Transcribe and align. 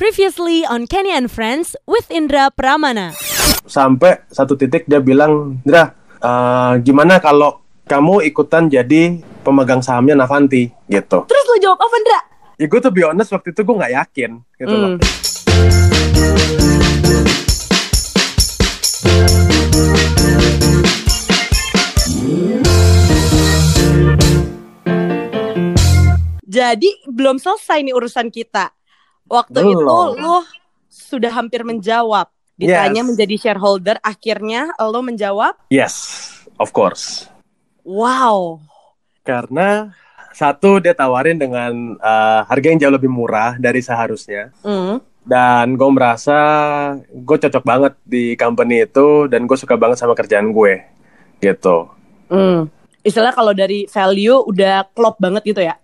Previously 0.00 0.64
on 0.64 0.88
Kenny 0.88 1.12
and 1.12 1.28
Friends 1.28 1.76
with 1.84 2.08
Indra 2.08 2.48
Pramana. 2.48 3.12
sampai 3.68 4.24
satu 4.32 4.56
titik 4.56 4.88
dia 4.88 4.96
bilang, 4.96 5.60
Indra, 5.60 5.92
eh, 6.16 6.80
gimana 6.80 7.20
kalau 7.20 7.60
kamu 7.84 8.24
ikutan 8.24 8.72
jadi 8.72 9.20
pemegang 9.44 9.84
sahamnya 9.84 10.16
Navanti 10.16 10.72
gitu. 10.88 11.28
Terus 11.28 11.44
lo 11.52 11.56
jawab 11.60 11.84
apa, 11.84 11.94
Indra? 12.00 12.20
Ya 12.56 12.64
gue 12.64 12.80
tuh 12.80 12.88
be 12.88 13.04
honest 13.04 13.28
waktu 13.28 13.52
itu 13.52 13.60
gue 13.60 13.76
nggak 13.76 13.92
yakin 13.92 14.30
gitu 14.56 14.72
loh. 14.72 14.96
Hmm. 14.96 15.04
Jadi 26.48 26.88
belum 27.04 27.36
selesai 27.36 27.84
nih 27.84 27.92
urusan 27.92 28.32
kita. 28.32 28.79
Waktu 29.30 29.62
Belum. 29.62 29.78
itu 29.78 29.94
lo 30.18 30.38
sudah 30.90 31.30
hampir 31.30 31.62
menjawab. 31.62 32.26
Ditanya 32.58 33.00
Yes. 33.00 33.08
menjadi 33.14 33.34
shareholder, 33.40 33.96
akhirnya 34.02 34.74
lo 34.76 35.00
menjawab, 35.00 35.56
Yes, 35.72 35.96
of 36.58 36.74
course. 36.74 37.30
wow. 37.80 38.58
Karena 39.22 39.94
satu 40.30 40.76
dia 40.76 40.92
tawarin 40.92 41.38
dengan 41.38 41.72
eh, 41.96 42.40
harga 42.44 42.66
yang 42.68 42.80
jauh 42.82 42.94
lebih 42.94 43.08
murah 43.08 43.56
dari 43.56 43.80
seharusnya. 43.80 44.50
Hmm. 44.60 44.98
Dan 45.20 45.76
gue 45.76 45.90
merasa 45.92 46.36
gue 47.06 47.36
cocok 47.38 47.64
banget 47.64 47.92
di 48.02 48.34
company 48.34 48.82
itu 48.84 49.28
dan 49.28 49.44
gue 49.44 49.56
suka 49.56 49.76
banget 49.76 50.00
sama 50.00 50.16
kerjaan 50.16 50.50
gue 50.50 50.80
gitu. 51.38 51.86
Hmm. 52.28 52.66
Istilah 53.00 53.32
kalau 53.32 53.52
dari 53.52 53.88
value 53.88 54.36
udah 54.44 54.84
klop 54.92 55.16
banget 55.16 55.44
gitu 55.46 55.60
ya. 55.64 55.76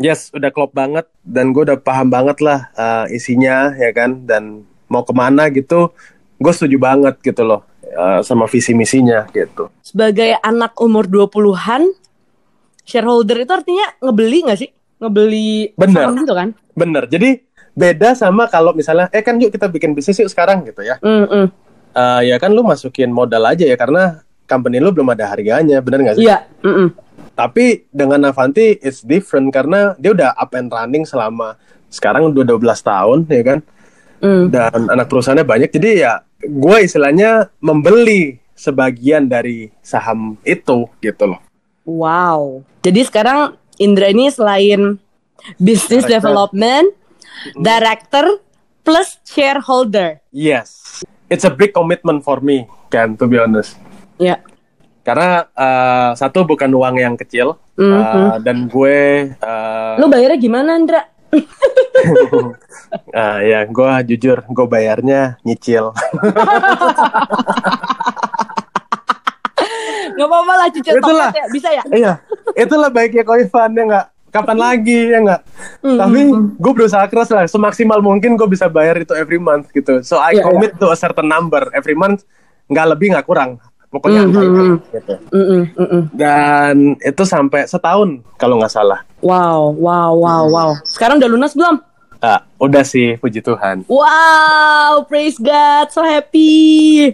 Yes, 0.00 0.32
udah 0.32 0.48
klop 0.48 0.72
banget 0.72 1.04
dan 1.20 1.52
gue 1.52 1.60
udah 1.60 1.76
paham 1.76 2.08
banget 2.08 2.40
lah 2.40 2.72
eh, 2.72 3.20
isinya 3.20 3.76
ya 3.76 3.92
kan 3.92 4.24
dan 4.24 4.64
mau 4.88 5.04
ke 5.04 5.12
mana 5.12 5.52
gitu, 5.52 5.92
gue 6.40 6.52
setuju 6.56 6.80
banget 6.80 7.20
gitu 7.20 7.44
loh 7.44 7.68
eh, 7.84 8.24
sama 8.24 8.48
visi 8.48 8.72
misinya 8.72 9.28
gitu. 9.28 9.68
Sebagai 9.84 10.40
anak 10.40 10.72
umur 10.80 11.04
20-an, 11.04 11.92
shareholder 12.88 13.44
itu 13.44 13.52
artinya 13.52 13.86
ngebeli 14.00 14.38
nggak 14.48 14.58
sih? 14.64 14.72
Ngebeli 15.04 15.76
Bener. 15.76 16.16
gitu 16.16 16.32
kan? 16.32 16.48
Bener, 16.72 17.04
jadi 17.04 17.44
beda 17.76 18.16
sama 18.16 18.48
kalau 18.48 18.72
misalnya, 18.72 19.12
eh 19.12 19.20
kan 19.20 19.36
yuk 19.36 19.52
kita 19.52 19.68
bikin 19.68 19.92
bisnis 19.92 20.16
yuk 20.16 20.32
sekarang 20.32 20.64
gitu 20.64 20.80
ya. 20.80 20.96
Hmm, 21.04 21.28
hmm. 21.28 21.46
Eh, 21.92 22.20
ya 22.32 22.40
kan 22.40 22.56
lu 22.56 22.64
masukin 22.64 23.12
modal 23.12 23.44
aja 23.44 23.68
ya 23.68 23.76
karena 23.76 24.24
company 24.48 24.80
lu 24.80 24.96
belum 24.96 25.12
ada 25.12 25.28
harganya, 25.28 25.78
bener 25.84 26.08
nggak 26.08 26.16
sih? 26.16 26.24
Iya. 26.24 26.40
hmm, 26.64 26.72
hmm. 26.74 26.88
Tapi 27.40 27.88
dengan 27.88 28.20
Avanti 28.26 28.76
it's 28.78 29.00
different 29.00 29.48
karena 29.48 29.96
dia 29.96 30.12
udah 30.12 30.30
up 30.34 30.52
and 30.52 30.68
running 30.68 31.02
selama 31.02 31.56
sekarang 31.88 32.28
udah 32.28 32.44
12 32.44 32.60
tahun 32.82 33.18
ya 33.26 33.44
kan. 33.46 33.60
Hmm. 34.20 34.52
dan 34.52 34.84
anak 34.86 35.08
perusahaannya 35.08 35.48
banyak 35.48 35.72
jadi 35.72 35.90
ya 35.96 36.12
gue 36.38 36.76
istilahnya 36.84 37.48
membeli 37.56 38.36
sebagian 38.52 39.24
dari 39.24 39.72
saham 39.80 40.36
itu 40.44 40.84
gitu 41.00 41.24
loh 41.24 41.40
Wow. 41.88 42.60
Jadi 42.84 43.00
sekarang 43.02 43.56
Indra 43.76 44.12
ini 44.12 44.28
selain 44.28 45.00
business 45.56 46.04
Director. 46.04 46.20
development, 46.20 46.86
director 47.56 48.44
plus 48.82 49.16
shareholder. 49.24 50.20
yes 50.28 51.00
it's 51.26 51.42
a 51.42 51.50
big 51.50 51.72
commitment 51.72 52.20
for 52.20 52.40
me 52.40 52.68
kan 52.88 53.16
to 53.16 53.24
be 53.24 53.36
honest 53.36 53.80
Ya. 54.16 54.36
Karena 55.00 55.28
eh, 55.50 56.10
satu 56.14 56.44
bukan 56.44 56.68
uang 56.68 56.96
yang 56.96 57.14
kecil 57.14 57.56
eh, 57.72 57.82
Mhm. 57.82 58.40
dan 58.40 58.56
gue 58.66 58.98
eh, 59.32 59.94
Lu 59.96 60.06
bayarnya 60.06 60.36
gimana, 60.36 60.74
Indra? 60.74 61.02
eh, 63.08 63.38
ya 63.50 63.60
gue 63.64 63.88
jujur 64.06 64.42
gue 64.44 64.66
bayarnya 64.66 65.38
nyicil 65.40 65.90
Gak 70.10 70.26
apa-apa 70.26 70.52
lah 70.54 70.68
cicil 70.68 70.94
Itulah. 70.94 71.30
ya. 71.32 71.46
Bisa 71.48 71.68
ya? 71.70 71.82
iya 71.90 72.12
itulah 72.52 72.88
baiknya 72.88 73.22
Koifan 73.22 73.72
ya 73.72 73.84
nggak 73.86 74.06
kapan 74.28 74.58
lagi 74.58 75.00
ya 75.06 75.18
nggak 75.20 75.40
Hmm. 75.80 75.96
tapi 75.96 76.20
gue 76.58 76.72
berusaha 76.74 77.06
keras 77.06 77.30
lah 77.30 77.46
semaksimal 77.46 77.98
mungkin 78.00 78.34
gue 78.34 78.44
bisa 78.44 78.66
bayar 78.66 78.98
itu 78.98 79.12
every 79.12 79.38
month 79.38 79.70
gitu 79.70 80.02
so 80.02 80.18
I 80.18 80.34
Iya, 80.34 80.44
commit 80.44 80.76
to 80.76 80.86
a 80.86 80.94
certain 80.94 81.24
number 81.24 81.70
every 81.70 81.94
month 81.94 82.26
nggak 82.66 82.86
lebih 82.90 83.06
nggak 83.10 83.24
kurang 83.24 83.56
pokoknya 83.90 84.20
Hmm, 84.20 84.28
angka 84.28 84.40
hmm, 84.40 84.54
hmm. 84.54 84.76
gitu. 84.88 85.14
Mm-mm, 85.74 86.02
dan 86.12 86.74
itu 86.96 87.22
sampai 87.24 87.66
setahun 87.66 88.08
kalau 88.36 88.56
nggak 88.56 88.70
salah 88.70 89.02
Wow, 89.20 89.74
wow, 89.74 90.14
wow, 90.14 90.42
wow. 90.46 90.70
Sekarang 90.84 91.18
udah 91.18 91.28
lunas 91.28 91.52
belum? 91.52 91.76
Ah, 92.18 92.40
udah 92.56 92.80
sih 92.82 93.16
puji 93.16 93.40
Tuhan 93.40 93.82
Wow, 93.84 95.04
praise 95.04 95.36
God, 95.36 95.88
so 95.88 96.00
happy. 96.00 97.12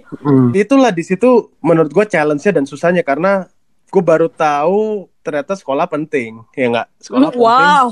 itulah 0.52 0.90
di 0.90 1.00
situ 1.00 1.26
menurut 1.58 1.88
gue 1.88 2.04
challenge-nya 2.04 2.52
dan 2.52 2.64
susahnya 2.64 3.00
karena 3.00 3.46
gue 3.86 4.02
baru 4.02 4.26
tahu 4.26 5.06
ternyata 5.20 5.54
sekolah 5.54 5.86
penting 5.86 6.42
ya 6.52 6.66
nggak 6.68 6.88
sekolah 7.00 7.30
penting 7.30 7.40
Wow. 7.40 7.84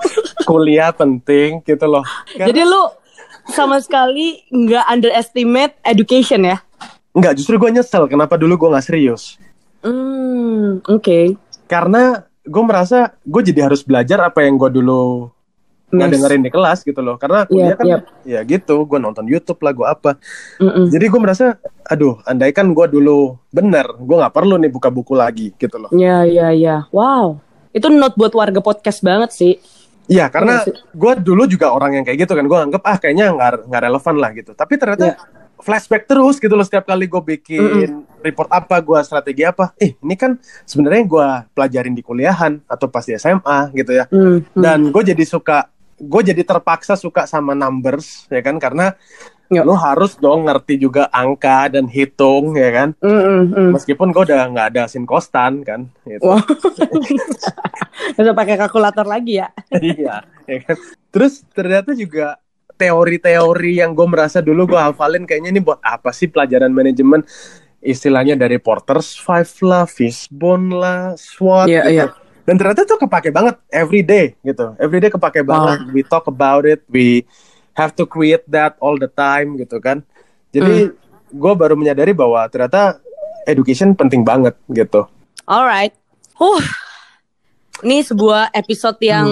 kuliah 0.48 0.90
penting 0.90 1.62
gitu 1.62 1.84
loh 1.84 2.02
Karena- 2.28 2.48
Jadi 2.48 2.60
lu 2.62 2.82
sama 3.46 3.76
sekali 3.76 4.40
nggak 4.48 4.84
underestimate 4.90 5.74
education 5.82 6.42
ya? 6.42 6.58
Nggak 7.14 7.34
justru 7.34 7.54
gue 7.56 7.70
nyesel 7.72 8.04
kenapa 8.04 8.34
dulu 8.34 8.58
gue 8.58 8.68
nggak 8.70 8.84
serius 8.84 9.38
Hmm, 9.80 10.80
oke. 10.82 11.36
karena 11.64 12.02
gue 12.40 12.62
merasa 12.62 13.12
gue 13.20 13.42
jadi 13.42 13.64
harus 13.64 13.80
belajar 13.80 14.16
apa 14.22 14.40
yang 14.40 14.56
gue 14.56 14.70
dulu 14.74 15.28
nggak 15.86 16.08
Yes. 16.08 16.14
dengerin 16.16 16.42
di 16.42 16.50
kelas 16.50 16.78
gitu 16.82 16.98
loh 16.98 17.14
karena 17.14 17.44
kuliah 17.44 17.70
Yep, 17.70 17.78
kan 17.78 17.86
yep. 17.86 18.02
ya 18.24 18.40
gitu 18.42 18.82
gue 18.82 18.98
nonton 18.98 19.24
YouTube 19.24 19.60
lah 19.60 19.70
gue 19.70 19.86
apa 19.86 20.10
Mm-mm. 20.58 20.88
jadi 20.88 21.04
gue 21.06 21.20
merasa 21.20 21.46
aduh 21.84 22.18
andaikan 22.24 22.72
gue 22.72 22.86
dulu 22.88 23.38
bener 23.48 23.86
gue 23.94 24.16
nggak 24.18 24.32
perlu 24.32 24.56
nih 24.56 24.68
buka 24.68 24.88
buku 24.88 25.12
lagi 25.12 25.52
gitu 25.54 25.76
loh 25.76 25.92
Ya, 25.92 26.24
ya, 26.24 26.50
ya. 26.50 26.88
Wow. 26.90 27.38
Itu 27.70 27.90
note 27.90 28.14
buat 28.14 28.30
warga 28.32 28.58
podcast 28.58 29.02
banget 29.02 29.30
sih. 29.30 29.54
Iya 30.04 30.28
karena 30.28 30.62
Iya 30.62 30.78
gue 30.90 31.12
dulu 31.20 31.42
juga 31.44 31.70
orang 31.70 31.94
yang 31.94 32.04
kayak 32.04 32.22
gitu 32.22 32.32
kan 32.32 32.44
gue 32.44 32.58
anggap 32.60 32.82
ah 32.82 32.96
kayaknya 32.96 33.30
nggak 33.30 33.50
nggak 33.66 33.82
relevan 33.84 34.16
lah 34.16 34.30
gitu 34.32 34.50
tapi 34.52 34.74
ternyata 34.74 35.06
Iya. 35.06 35.16
Flashback 35.64 36.04
terus 36.04 36.36
gitu 36.36 36.52
loh 36.52 36.62
setiap 36.62 36.84
kali 36.84 37.04
gue 37.04 37.22
bikin 37.26 37.88
report 38.20 38.52
apa 38.52 38.76
gue 38.78 39.00
strategi 39.00 39.42
apa 39.42 39.72
eh 39.76 39.96
ini 39.96 40.14
kan 40.14 40.36
sebenarnya 40.62 41.02
gue 41.02 41.26
pelajarin 41.50 41.90
di 41.90 42.00
kuliahan 42.00 42.60
atau 42.64 42.86
pas 42.86 43.00
di 43.00 43.16
SMA 43.16 43.72
gitu 43.72 43.90
ya 43.90 44.04
Hmm, 44.06 44.44
hmm. 44.44 44.60
dan 44.60 44.78
gue 44.86 45.02
jadi 45.06 45.24
suka 45.24 45.72
gue 45.94 46.22
jadi 46.22 46.42
terpaksa 46.42 46.94
suka 46.94 47.24
sama 47.24 47.52
numbers 47.52 48.28
ya 48.28 48.38
kan 48.38 48.60
karena 48.60 48.92
Ya. 49.44 49.60
lo 49.60 49.76
harus 49.76 50.16
dong 50.16 50.48
ngerti 50.48 50.80
juga 50.80 51.04
angka 51.12 51.68
dan 51.68 51.84
hitung 51.84 52.56
ya 52.56 52.72
kan 52.72 52.88
Mm, 52.96 53.12
mm, 53.12 53.42
mm. 53.52 53.70
meskipun 53.76 54.08
gue 54.08 54.24
udah 54.24 54.48
nggak 54.48 54.66
ada 54.72 54.82
sin 54.88 55.04
kostan 55.04 55.60
kan 55.60 55.84
gitu. 56.02 56.24
Bisa 58.16 58.32
pakai 58.32 58.56
kalkulator 58.56 59.04
lagi 59.04 59.38
ya? 59.38 59.48
iya 59.84 60.24
ya 60.44 60.58
kan 60.60 60.76
terus 61.08 61.44
ternyata 61.52 61.92
juga 61.92 62.40
teori-teori 62.74 63.78
yang 63.78 63.94
gue 63.94 64.06
merasa 64.06 64.42
dulu 64.42 64.74
gue 64.74 64.80
hafalin 64.80 65.24
kayaknya 65.24 65.50
ini 65.54 65.60
buat 65.62 65.78
apa 65.80 66.10
sih 66.10 66.26
pelajaran 66.26 66.74
manajemen 66.74 67.22
istilahnya 67.84 68.34
dari 68.34 68.56
Porter's 68.56 69.14
Five 69.14 69.52
lah, 69.60 69.84
Fishbone 69.84 70.72
lah, 70.72 71.14
SWOT 71.14 71.68
Iya, 71.68 71.82
gitu. 71.84 71.92
iya. 71.92 72.04
Dan 72.44 72.60
ternyata 72.60 72.84
tuh 72.84 73.00
kepake 73.00 73.32
banget 73.32 73.56
every 73.72 74.04
day 74.04 74.36
gitu. 74.44 74.76
Every 74.76 75.00
day 75.00 75.08
kepake 75.08 75.44
banget. 75.44 75.88
We 75.96 76.04
talk 76.04 76.28
about 76.28 76.68
it, 76.68 76.84
we 76.92 77.24
have 77.72 77.96
to 77.96 78.04
create 78.04 78.44
that 78.52 78.76
all 78.84 79.00
the 79.00 79.08
time 79.08 79.56
gitu 79.56 79.80
kan. 79.80 80.04
Jadi 80.52 80.92
gue 81.34 81.52
baru 81.56 81.72
menyadari 81.72 82.12
bahwa 82.12 82.44
ternyata 82.52 83.00
education 83.48 83.96
penting 83.96 84.24
banget 84.24 84.56
gitu. 84.68 85.08
Alright. 85.48 85.96
Huh. 86.36 86.60
Ini 87.84 88.04
sebuah 88.04 88.52
episode 88.52 89.00
yang 89.00 89.28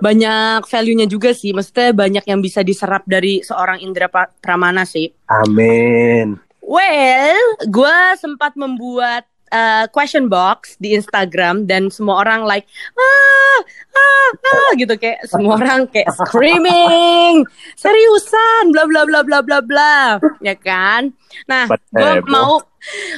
banyak 0.00 0.64
value-nya 0.66 1.06
juga 1.06 1.36
sih. 1.36 1.52
Maksudnya 1.52 1.92
banyak 1.92 2.24
yang 2.24 2.40
bisa 2.40 2.64
diserap 2.64 3.04
dari 3.04 3.44
seorang 3.44 3.84
Indra 3.84 4.08
Pramana 4.40 4.88
sih. 4.88 5.12
Amin. 5.28 6.40
Well, 6.64 7.44
gue 7.66 7.98
sempat 8.20 8.54
membuat 8.54 9.26
uh, 9.50 9.84
question 9.90 10.30
box 10.30 10.78
di 10.78 10.94
Instagram 10.96 11.66
dan 11.66 11.90
semua 11.90 12.22
orang 12.22 12.46
like 12.46 12.66
ah 12.94 13.58
ah 13.94 14.30
ah 14.38 14.70
gitu 14.78 14.94
kayak 14.96 15.26
semua 15.26 15.58
orang 15.58 15.90
kayak 15.90 16.08
screaming 16.26 17.44
seriusan 17.74 18.70
bla 18.72 18.86
bla 18.86 19.02
bla 19.04 19.20
bla 19.26 19.38
bla 19.42 19.58
bla 19.60 19.98
ya 20.40 20.54
kan 20.56 21.10
nah 21.50 21.66
gue 21.68 22.12
mau 22.30 22.62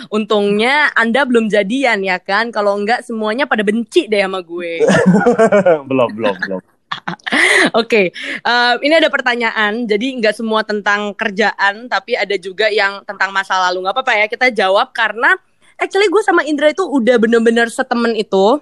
untungnya 0.08 0.90
anda 0.94 1.22
belum 1.22 1.46
jadian 1.46 2.02
ya 2.02 2.18
kan 2.18 2.50
kalau 2.50 2.74
enggak 2.78 3.06
semuanya 3.06 3.46
pada 3.46 3.62
benci 3.62 4.06
deh 4.10 4.22
sama 4.22 4.42
gue 4.42 4.82
belum, 5.90 6.08
belum, 6.14 6.36
belum. 6.46 6.62
Oke, 7.80 8.12
em, 8.44 8.76
ini 8.84 8.94
ada 9.00 9.08
pertanyaan. 9.08 9.88
Jadi 9.88 10.20
nggak 10.20 10.36
semua 10.36 10.60
tentang 10.60 11.16
kerjaan, 11.16 11.88
tapi 11.88 12.12
ada 12.12 12.36
juga 12.36 12.68
yang 12.68 13.00
tentang 13.08 13.32
masa 13.32 13.56
lalu. 13.64 13.80
Nggak 13.80 13.96
apa-apa 13.96 14.12
ya, 14.12 14.26
kita 14.28 14.46
jawab 14.52 14.92
karena 14.92 15.32
actually 15.80 16.12
gue 16.12 16.20
sama 16.20 16.44
Indra 16.44 16.68
itu 16.68 16.84
udah 16.84 17.16
bener-bener 17.16 17.72
setemen 17.72 18.12
itu, 18.12 18.60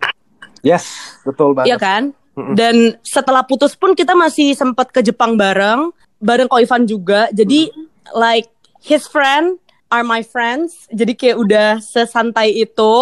Yes, 0.60 1.16
betul 1.24 1.56
Iya 1.64 1.76
banget. 1.76 1.78
kan? 1.80 2.02
Mm-mm. 2.36 2.54
Dan 2.54 2.76
setelah 3.00 3.42
putus 3.42 3.74
pun 3.74 3.96
kita 3.96 4.12
masih 4.12 4.52
sempat 4.54 4.92
ke 4.92 5.00
Jepang 5.00 5.34
bareng, 5.34 5.90
bareng 6.20 6.46
Ko 6.46 6.60
Ivan 6.60 6.84
juga. 6.84 7.26
Jadi 7.32 7.72
like 8.12 8.48
his 8.84 9.08
friend 9.08 9.56
are 9.90 10.02
my 10.02 10.22
friends. 10.22 10.86
Jadi 10.88 11.12
kayak 11.12 11.36
udah 11.36 11.68
sesantai 11.78 12.54
itu. 12.56 12.94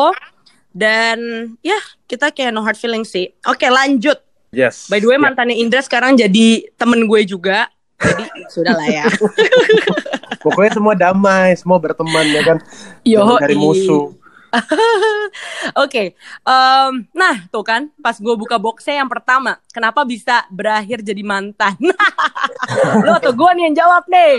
Dan 0.68 1.18
ya 1.60 1.76
kita 2.04 2.30
kayak 2.30 2.50
no 2.50 2.60
hard 2.60 2.76
feelings 2.76 3.08
sih. 3.08 3.32
Oke 3.44 3.68
lanjut. 3.68 4.18
Yes. 4.48 4.88
By 4.88 4.98
the 4.98 5.08
way 5.08 5.16
Ya. 5.16 5.22
mantannya 5.22 5.56
Indra 5.56 5.80
sekarang 5.80 6.16
jadi 6.16 6.72
temen 6.74 7.04
gue 7.04 7.20
juga. 7.24 7.68
Jadi 7.98 8.24
sudah 8.54 8.72
lah 8.72 8.88
ya. 8.88 9.04
Pokoknya 10.44 10.72
semua 10.72 10.94
damai, 10.94 11.52
semua 11.52 11.76
berteman 11.76 12.24
ya 12.28 12.42
kan. 12.44 12.58
Jangan 13.04 13.42
cari 13.42 13.56
musuh. 13.58 14.14
Oke, 15.76 16.16
em, 16.40 16.92
nah 17.12 17.36
tuh 17.52 17.60
kan 17.60 17.92
pas 18.00 18.16
gue 18.16 18.32
buka 18.32 18.56
boxnya 18.56 19.04
yang 19.04 19.10
pertama, 19.12 19.60
kenapa 19.68 20.08
bisa 20.08 20.48
berakhir 20.48 21.04
jadi 21.04 21.20
mantan? 21.20 21.76
Lo 23.04 23.20
tuh 23.20 23.36
gue 23.36 23.50
nih 23.52 23.68
yang 23.68 23.76
jawab 23.76 24.08
deh. 24.08 24.36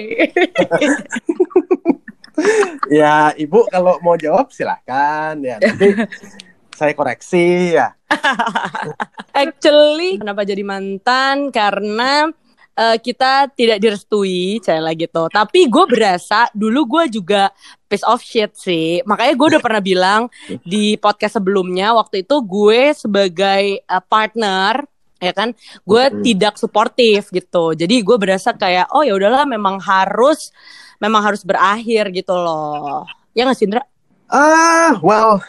Ya, 2.89 3.35
Ibu 3.37 3.69
kalau 3.69 4.01
mau 4.01 4.17
jawab 4.17 4.49
silahkan 4.49 5.37
ya. 5.39 5.61
Nanti 5.61 5.93
saya 6.79 6.93
koreksi 6.97 7.77
ya. 7.77 7.93
Actually, 9.45 10.17
kenapa 10.17 10.41
jadi 10.41 10.65
mantan? 10.65 11.53
Karena 11.53 12.25
eh, 12.73 12.97
kita 12.97 13.53
tidak 13.53 13.77
direstui, 13.77 14.57
saya 14.65 14.81
lagi 14.81 15.05
tuh. 15.05 15.29
Tapi 15.29 15.69
gue 15.69 15.85
berasa 15.85 16.49
dulu 16.49 16.97
gue 16.97 17.21
juga 17.21 17.53
piece 17.85 18.05
of 18.09 18.25
shit 18.25 18.57
sih. 18.57 19.05
Makanya 19.05 19.33
gue 19.37 19.47
udah 19.53 19.61
pernah 19.61 19.83
bilang 19.85 20.21
di 20.65 20.97
podcast 20.97 21.37
sebelumnya 21.37 21.93
waktu 21.93 22.25
itu 22.25 22.41
gue 22.41 22.95
sebagai 22.97 23.85
eh, 23.85 24.03
partner 24.09 24.81
ya 25.19 25.35
kan 25.35 25.51
gue 25.83 26.03
Mm-mm. 26.09 26.23
tidak 26.23 26.55
suportif 26.55 27.27
gitu 27.35 27.75
jadi 27.75 27.95
gue 27.99 28.17
berasa 28.17 28.55
kayak 28.55 28.87
oh 28.95 29.03
ya 29.03 29.13
udahlah 29.19 29.43
memang 29.43 29.83
harus 29.83 30.55
memang 30.99 31.21
harus 31.23 31.41
berakhir 31.41 32.11
gitu 32.11 32.35
loh 32.35 33.07
ya 33.33 33.47
nggak 33.47 33.57
sih 33.57 33.65
Indra? 33.65 33.83
Ah, 34.29 35.01
well, 35.01 35.41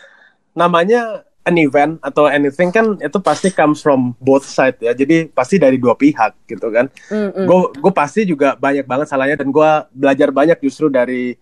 namanya 0.56 1.26
an 1.44 1.56
event 1.56 1.96
atau 2.04 2.28
anything 2.28 2.68
kan 2.68 3.00
itu 3.00 3.18
pasti 3.18 3.48
comes 3.50 3.80
from 3.80 4.12
both 4.20 4.44
side 4.44 4.76
ya. 4.80 4.92
Jadi 4.92 5.28
pasti 5.32 5.56
dari 5.56 5.76
dua 5.80 5.96
pihak 5.96 6.46
gitu 6.48 6.68
kan. 6.70 6.86
Gue 7.10 7.72
gue 7.74 7.92
pasti 7.92 8.28
juga 8.28 8.56
banyak 8.56 8.84
banget 8.84 9.06
salahnya 9.08 9.36
dan 9.40 9.48
gue 9.50 9.70
belajar 9.92 10.28
banyak 10.30 10.58
justru 10.60 10.92
dari 10.92 11.34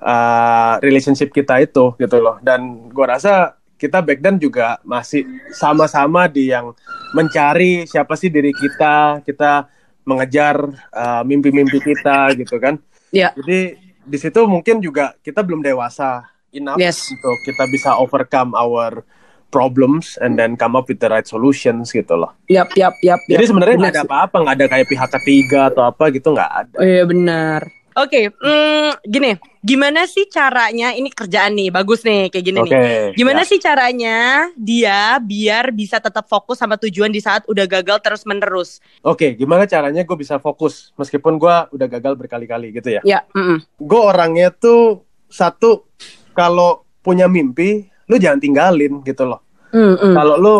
uh, 0.00 0.76
relationship 0.84 1.32
kita 1.32 1.64
itu 1.64 1.96
gitu 1.96 2.16
loh. 2.20 2.36
Dan 2.44 2.88
gue 2.92 3.06
rasa 3.08 3.56
kita 3.78 4.02
back 4.02 4.20
then 4.20 4.36
juga 4.36 4.82
masih 4.82 5.24
sama-sama 5.54 6.26
di 6.26 6.50
yang 6.50 6.74
mencari 7.14 7.86
siapa 7.86 8.18
sih 8.18 8.28
diri 8.28 8.50
kita, 8.50 9.22
kita 9.22 9.70
mengejar 10.08 10.56
uh, 10.92 11.22
mimpi-mimpi 11.24 11.80
kita 11.80 12.36
gitu 12.36 12.56
kan. 12.60 12.76
Ya. 13.10 13.32
Jadi 13.36 13.76
di 14.08 14.18
situ 14.18 14.40
mungkin 14.48 14.80
juga 14.80 15.12
kita 15.20 15.44
belum 15.44 15.60
dewasa 15.60 16.24
enough 16.52 16.80
Yes. 16.80 17.12
untuk 17.12 17.36
kita 17.44 17.68
bisa 17.68 17.96
overcome 18.00 18.56
our 18.56 19.04
problems 19.48 20.20
and 20.20 20.36
then 20.36 20.56
come 20.60 20.76
up 20.76 20.84
with 20.88 21.00
the 21.00 21.08
right 21.08 21.24
solutions 21.24 21.88
gitu 21.92 22.12
loh. 22.16 22.36
Yap, 22.52 22.72
yap, 22.76 22.92
yap. 23.00 23.20
Jadi 23.24 23.44
yap. 23.44 23.48
sebenarnya 23.48 23.76
Benar 23.80 23.84
nggak 23.88 23.96
ada 23.96 24.04
apa-apa, 24.04 24.36
nggak 24.44 24.56
ada 24.60 24.66
kayak 24.68 24.86
pihak 24.92 25.10
ketiga 25.20 25.60
atau 25.72 25.82
apa 25.88 26.04
gitu 26.12 26.28
nggak 26.36 26.52
ada. 26.52 26.76
Oh 26.76 26.84
iya 26.84 27.04
benar. 27.08 27.60
Oke, 27.98 28.30
mm, 28.30 29.02
gini, 29.10 29.34
gimana 29.58 30.06
sih 30.06 30.30
caranya? 30.30 30.94
Ini 30.94 31.10
kerjaan 31.10 31.50
nih, 31.58 31.74
bagus 31.74 32.06
nih, 32.06 32.30
kayak 32.30 32.44
gini 32.46 32.58
Oke. 32.62 32.70
nih. 32.70 33.18
Gimana 33.18 33.42
ya. 33.42 33.48
sih 33.50 33.58
caranya 33.58 34.18
dia 34.54 35.18
biar 35.18 35.74
bisa 35.74 35.98
tetap 35.98 36.30
fokus 36.30 36.62
sama 36.62 36.78
tujuan 36.78 37.10
di 37.10 37.18
saat 37.18 37.42
udah 37.50 37.66
gagal 37.66 37.98
terus 37.98 38.22
menerus? 38.22 38.78
Oke, 39.02 39.34
gimana 39.34 39.66
caranya 39.66 40.06
gue 40.06 40.14
bisa 40.14 40.38
fokus 40.38 40.94
meskipun 40.94 41.42
gue 41.42 41.54
udah 41.74 41.88
gagal 41.90 42.14
berkali-kali 42.14 42.70
gitu 42.70 42.94
ya? 42.94 43.02
Ya, 43.02 43.26
mm-mm. 43.34 43.66
Gue 43.82 43.98
orangnya 43.98 44.54
tuh 44.54 45.02
satu 45.26 45.90
kalau 46.38 46.86
punya 47.02 47.26
mimpi, 47.26 47.90
lu 48.06 48.14
jangan 48.14 48.38
tinggalin 48.38 49.02
gitu 49.02 49.26
loh. 49.26 49.42
Mm-mm. 49.74 50.14
Kalau 50.14 50.36
lu 50.38 50.56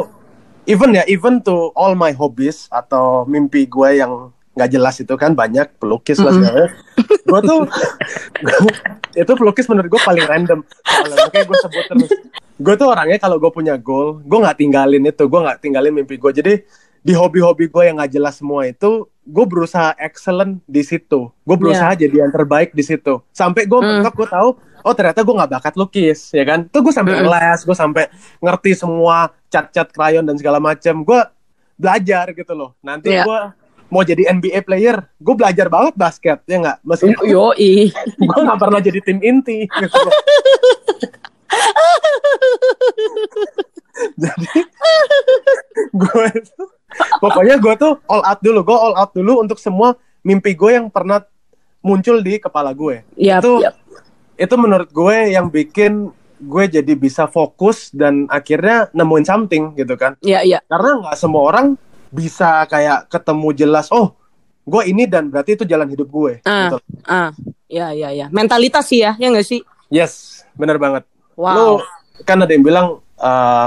even 0.67 0.91
ya 0.91 1.06
even 1.06 1.38
to 1.38 1.70
all 1.79 1.94
my 1.94 2.11
hobbies 2.11 2.67
atau 2.75 3.23
mimpi 3.31 3.70
gue 3.70 4.02
yang 4.02 4.34
nggak 4.58 4.70
jelas 4.75 4.99
itu 4.99 5.14
kan 5.14 5.32
banyak 5.32 5.78
pelukis 5.78 6.19
lah 6.19 6.34
segala. 6.34 6.66
Gue 7.22 7.40
tuh 7.40 7.60
itu 9.22 9.32
pelukis 9.34 9.66
menurut 9.70 9.88
gue 9.88 10.02
paling 10.02 10.26
random. 10.26 10.58
Soalnya 10.82 11.16
makanya 11.25 11.44
gue 11.46 11.58
sebut 11.62 11.84
terus. 11.87 12.10
Gue 12.58 12.75
tuh 12.75 12.90
orangnya 12.90 13.22
kalau 13.22 13.38
gue 13.38 13.50
punya 13.55 13.78
goal, 13.78 14.19
gue 14.19 14.38
nggak 14.38 14.58
tinggalin 14.58 15.06
itu, 15.06 15.25
gue 15.25 15.40
nggak 15.40 15.58
tinggalin 15.62 15.94
mimpi 15.94 16.19
gue. 16.19 16.32
Jadi 16.34 16.52
di 16.99 17.14
hobi-hobi 17.14 17.70
gue 17.70 17.82
yang 17.87 18.02
nggak 18.02 18.10
jelas 18.10 18.43
semua 18.43 18.66
itu, 18.66 19.06
gue 19.22 19.44
berusaha 19.46 19.94
excellent 19.96 20.58
di 20.66 20.82
situ. 20.82 21.31
Gue 21.46 21.56
berusaha 21.56 21.94
jadi 21.94 22.26
yang 22.26 22.34
terbaik 22.34 22.75
di 22.75 22.82
situ. 22.82 23.22
Sampai 23.31 23.70
gue 23.70 23.78
Mm. 23.78 24.02
gue 24.02 24.26
tahu, 24.26 24.58
oh 24.58 24.94
ternyata 24.99 25.22
gue 25.22 25.34
nggak 25.38 25.52
bakat 25.55 25.75
lukis, 25.78 26.34
ya 26.34 26.43
kan? 26.43 26.66
Tuh 26.66 26.82
gue 26.82 26.90
sampai 26.90 27.22
les, 27.22 27.60
gue 27.62 27.76
sampai 27.78 28.10
ngerti 28.43 28.75
semua 28.75 29.31
cat-cat 29.46 29.94
krayon 29.94 30.26
dan 30.26 30.34
segala 30.34 30.58
macam. 30.58 31.06
Gue 31.06 31.22
belajar 31.78 32.34
gitu 32.34 32.52
loh. 32.58 32.75
Nanti 32.82 33.14
Iya. 33.14 33.22
gue 33.22 33.40
mau 33.88 34.05
jadi 34.05 34.29
NBA 34.29 34.64
player, 34.64 35.00
gue 35.17 35.35
belajar 35.35 35.67
banget 35.73 35.94
basket, 35.96 36.38
ya 36.44 36.56
nggak? 36.61 36.79
Meskipun 36.85 37.25
Yoi. 37.25 37.88
gue 38.20 38.40
nggak 38.44 38.61
pernah 38.61 38.81
jadi 38.81 39.00
tim 39.00 39.19
inti. 39.25 39.64
Gitu 39.64 39.99
jadi 44.14 44.62
gue 45.90 46.25
itu 46.38 46.62
pokoknya 47.19 47.58
gue 47.58 47.75
tuh 47.75 47.99
all 48.06 48.23
out 48.23 48.40
dulu, 48.40 48.61
gue 48.62 48.76
all 48.79 48.94
out 48.94 49.11
dulu 49.11 49.43
untuk 49.43 49.58
semua 49.58 49.96
mimpi 50.23 50.55
gue 50.55 50.79
yang 50.79 50.87
pernah 50.93 51.25
muncul 51.82 52.20
di 52.23 52.38
kepala 52.38 52.70
gue. 52.75 53.02
Yap, 53.19 53.43
Itu- 53.43 53.62
yap. 53.64 53.75
Itu 54.38 54.55
menurut 54.55 54.94
gue 54.94 55.34
yang 55.34 55.50
bikin 55.50 56.14
gue 56.38 56.64
jadi 56.70 56.93
bisa 56.94 57.26
fokus 57.26 57.91
dan 57.91 58.31
akhirnya 58.31 58.87
nemuin 58.94 59.26
something 59.26 59.75
gitu 59.75 59.99
kan. 59.99 60.14
Ya, 60.23 60.46
ya. 60.46 60.62
Karena 60.70 61.02
nggak 61.02 61.19
semua 61.19 61.43
orang 61.50 61.75
bisa 62.08 62.64
kayak 62.66 63.08
ketemu 63.12 63.49
jelas, 63.55 63.87
oh 63.93 64.16
gue 64.69 64.82
ini 64.84 65.08
dan 65.08 65.32
berarti 65.32 65.56
itu 65.56 65.64
jalan 65.64 65.88
hidup 65.88 66.08
gue. 66.08 66.32
Ah. 66.44 66.69
Gitu. 66.69 66.78
Ah, 67.08 67.31
ya, 67.69 67.93
ya, 67.96 68.12
ya. 68.12 68.26
Mentalitas 68.28 68.84
sih 68.88 69.00
ya, 69.00 69.16
ya 69.16 69.32
nggak 69.32 69.49
sih? 69.49 69.64
Yes, 69.88 70.44
bener 70.56 70.76
banget. 70.76 71.08
Wow. 71.38 71.55
Lu 71.56 71.66
kan 72.26 72.43
ada 72.44 72.52
yang 72.52 72.66
bilang 72.66 73.00
eh 73.19 73.66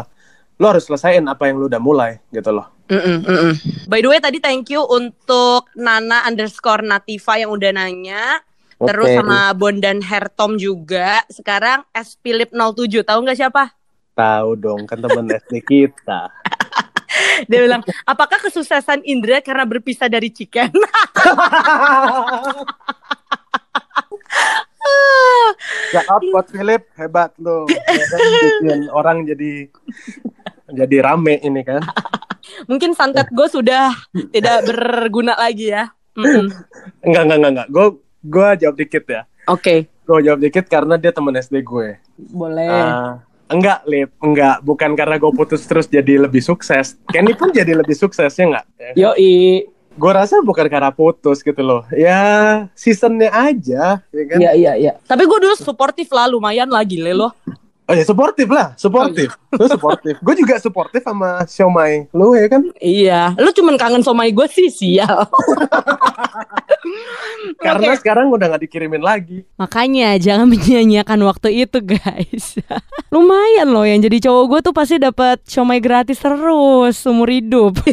lu 0.61 0.65
harus 0.69 0.85
selesaiin 0.85 1.25
apa 1.25 1.49
yang 1.49 1.57
lu 1.57 1.65
udah 1.65 1.81
mulai 1.81 2.21
gitu 2.29 2.53
loh. 2.53 2.69
Mm-mm, 2.91 3.25
mm-mm. 3.25 3.53
By 3.89 4.05
the 4.05 4.09
way 4.13 4.21
tadi 4.21 4.37
thank 4.37 4.69
you 4.69 4.85
untuk 4.85 5.65
Nana 5.73 6.21
underscore 6.29 6.85
Nativa 6.85 7.41
yang 7.41 7.49
udah 7.49 7.73
nanya. 7.73 8.45
Terus 8.81 9.13
Oke. 9.13 9.17
sama 9.21 9.53
Bondan 9.57 10.01
Hertom 10.01 10.57
juga. 10.57 11.25
Sekarang 11.29 11.85
S 11.93 12.17
Philip 12.21 12.49
07 12.53 13.01
tahu 13.05 13.19
nggak 13.25 13.37
siapa? 13.37 13.73
Tahu 14.13 14.49
dong 14.57 14.85
kan 14.85 15.01
temen 15.01 15.33
SD 15.33 15.65
kita. 15.65 16.29
Dia 17.45 17.59
bilang, 17.59 17.81
apakah 18.03 18.39
kesuksesan 18.39 19.03
Indra 19.03 19.39
karena 19.39 19.63
berpisah 19.63 20.07
dari 20.07 20.29
Chicken? 20.29 20.71
Shout 25.91 26.07
out 26.07 26.23
buat 26.31 26.47
Philip, 26.47 26.83
hebat. 26.95 27.31
Ya 27.37 28.05
kan, 28.07 28.19
bikin 28.19 28.81
orang 28.89 29.17
jadi 29.23 29.67
jadi 30.71 30.97
rame 31.03 31.37
ini 31.39 31.61
kan. 31.61 31.83
Mungkin 32.65 32.95
santet 32.95 33.27
gue 33.29 33.47
sudah 33.47 33.91
tidak 34.31 34.65
berguna 34.65 35.35
lagi 35.35 35.71
ya. 35.71 35.91
Mm-mm. 36.15 36.47
Enggak 37.03 37.21
enggak 37.23 37.37
enggak 37.37 37.51
enggak. 37.51 37.67
Gue 37.69 37.85
gue 38.21 38.47
jawab 38.59 38.75
dikit 38.77 39.03
ya. 39.05 39.21
Oke, 39.49 39.89
Gue 40.01 40.19
jawab 40.21 40.39
dikit 40.39 40.65
karena 40.67 40.95
dia 40.95 41.11
temen 41.11 41.33
SD 41.33 41.61
gue. 41.61 41.97
boleh. 42.17 42.67
Ah, 42.67 43.23
enggak, 43.53 43.79
Lip. 43.85 44.09
Enggak. 44.23 44.63
Bukan 44.65 44.95
karena 44.95 45.15
gue 45.19 45.31
putus 45.31 45.61
terus 45.67 45.85
jadi 45.87 46.25
lebih 46.25 46.41
sukses. 46.41 46.97
Kenny 47.11 47.35
pun 47.35 47.51
jadi 47.51 47.75
lebih 47.75 47.95
sukses, 47.95 48.31
ya 48.31 48.43
enggak? 48.47 48.65
Yoi. 48.95 49.67
Gue 49.91 50.11
rasa 50.15 50.39
bukan 50.39 50.71
karena 50.71 50.89
putus 50.89 51.43
gitu 51.43 51.59
loh. 51.59 51.83
Ya, 51.91 52.65
seasonnya 52.73 53.27
aja. 53.27 53.99
Ya 54.09 54.23
kan? 54.23 54.37
Iya, 54.39 54.51
iya, 54.55 54.71
iya. 54.79 54.93
Tapi 55.03 55.27
gue 55.27 55.37
dulu 55.43 55.55
suportif 55.59 56.07
lah, 56.15 56.31
lumayan 56.31 56.71
lah 56.71 56.81
gile 56.87 57.11
loh. 57.11 57.35
Oh 57.91 57.95
ya, 57.97 58.07
suportif 58.07 58.47
lah. 58.47 58.71
Suportif. 58.79 59.35
Lu 59.51 59.67
suportif. 59.67 60.15
gue 60.23 60.35
juga 60.39 60.55
suportif 60.63 61.03
sama 61.03 61.43
Xiaomai. 61.43 62.07
Lu 62.15 62.31
ya 62.39 62.47
kan? 62.47 62.63
Iya, 62.79 63.35
lu 63.35 63.51
cuman 63.51 63.75
kangen 63.75 63.99
somai 63.99 64.31
gue 64.31 64.47
sih, 64.47 64.71
sial. 64.71 65.27
Karena 67.61 67.93
Oke. 67.93 68.01
sekarang 68.01 68.33
udah 68.33 68.45
nggak 68.49 68.63
dikirimin 68.65 68.99
lagi. 68.99 69.45
Makanya 69.55 70.17
jangan 70.17 70.49
menyanyiakan 70.49 71.21
waktu 71.23 71.61
itu 71.61 71.77
guys 71.79 72.57
Lumayan 73.13 73.69
loh 73.69 73.85
yang 73.85 74.01
jadi 74.01 74.17
cowok 74.17 74.43
gue 74.49 74.59
tuh 74.65 74.73
pasti 74.73 74.97
dapat 74.97 75.37
siomay 75.45 75.77
gratis 75.77 76.17
terus 76.17 76.97
Seumur 76.97 77.29
hidup 77.29 77.77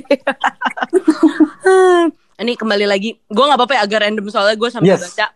Ini 2.38 2.52
kembali 2.54 2.86
lagi 2.86 3.12
Gue 3.28 3.44
gak 3.44 3.58
apa-apa 3.58 3.74
ya 3.76 3.82
agak 3.84 4.00
random 4.06 4.26
soalnya 4.30 4.56
gue 4.56 4.70
sampai 4.70 4.88
Yes. 4.88 5.02
baca 5.04 5.26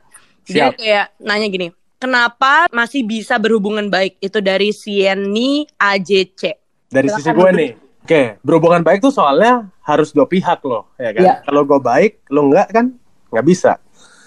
Dia 0.43 0.55
Siap. 0.57 0.73
kayak 0.79 1.07
nanya 1.21 1.47
gini 1.47 1.69
Kenapa 1.99 2.67
masih 2.71 3.05
bisa 3.05 3.37
berhubungan 3.37 3.87
baik 3.87 4.17
Itu 4.17 4.41
dari 4.41 4.73
Sieni 4.73 5.69
AJC 5.77 6.43
Dari 6.89 7.09
Silakan, 7.11 7.21
sisi 7.21 7.31
gue 7.31 7.51
nih. 7.53 7.71
Oke, 8.03 8.23
berhubungan 8.43 8.83
baik 8.83 8.99
tuh 8.99 9.15
soalnya 9.15 9.71
harus 9.87 10.11
dua 10.11 10.27
pihak 10.27 10.59
loh, 10.67 10.91
ya 10.99 11.15
kan? 11.15 11.23
Iya. 11.23 11.35
Kalau 11.47 11.63
gue 11.63 11.79
baik, 11.79 12.27
lo 12.35 12.51
enggak 12.51 12.75
kan 12.75 12.87
nggak 13.31 13.47
bisa. 13.47 13.79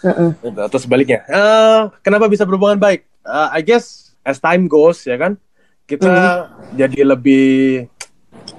Mm-mm. 0.05 0.29
Gitu, 0.39 0.59
Atau 0.61 0.77
sebaliknya. 0.77 1.25
Eh, 1.25 1.81
kenapa 1.99 2.29
bisa 2.29 2.45
berhubungan 2.45 2.77
baik? 2.77 3.01
Eh, 3.21 3.49
I 3.51 3.61
guess 3.61 4.13
as 4.21 4.37
time 4.37 4.69
goes 4.69 5.01
ya 5.01 5.17
kan, 5.17 5.33
kita 5.83 6.13
jadi 6.71 7.01
lebih 7.03 7.89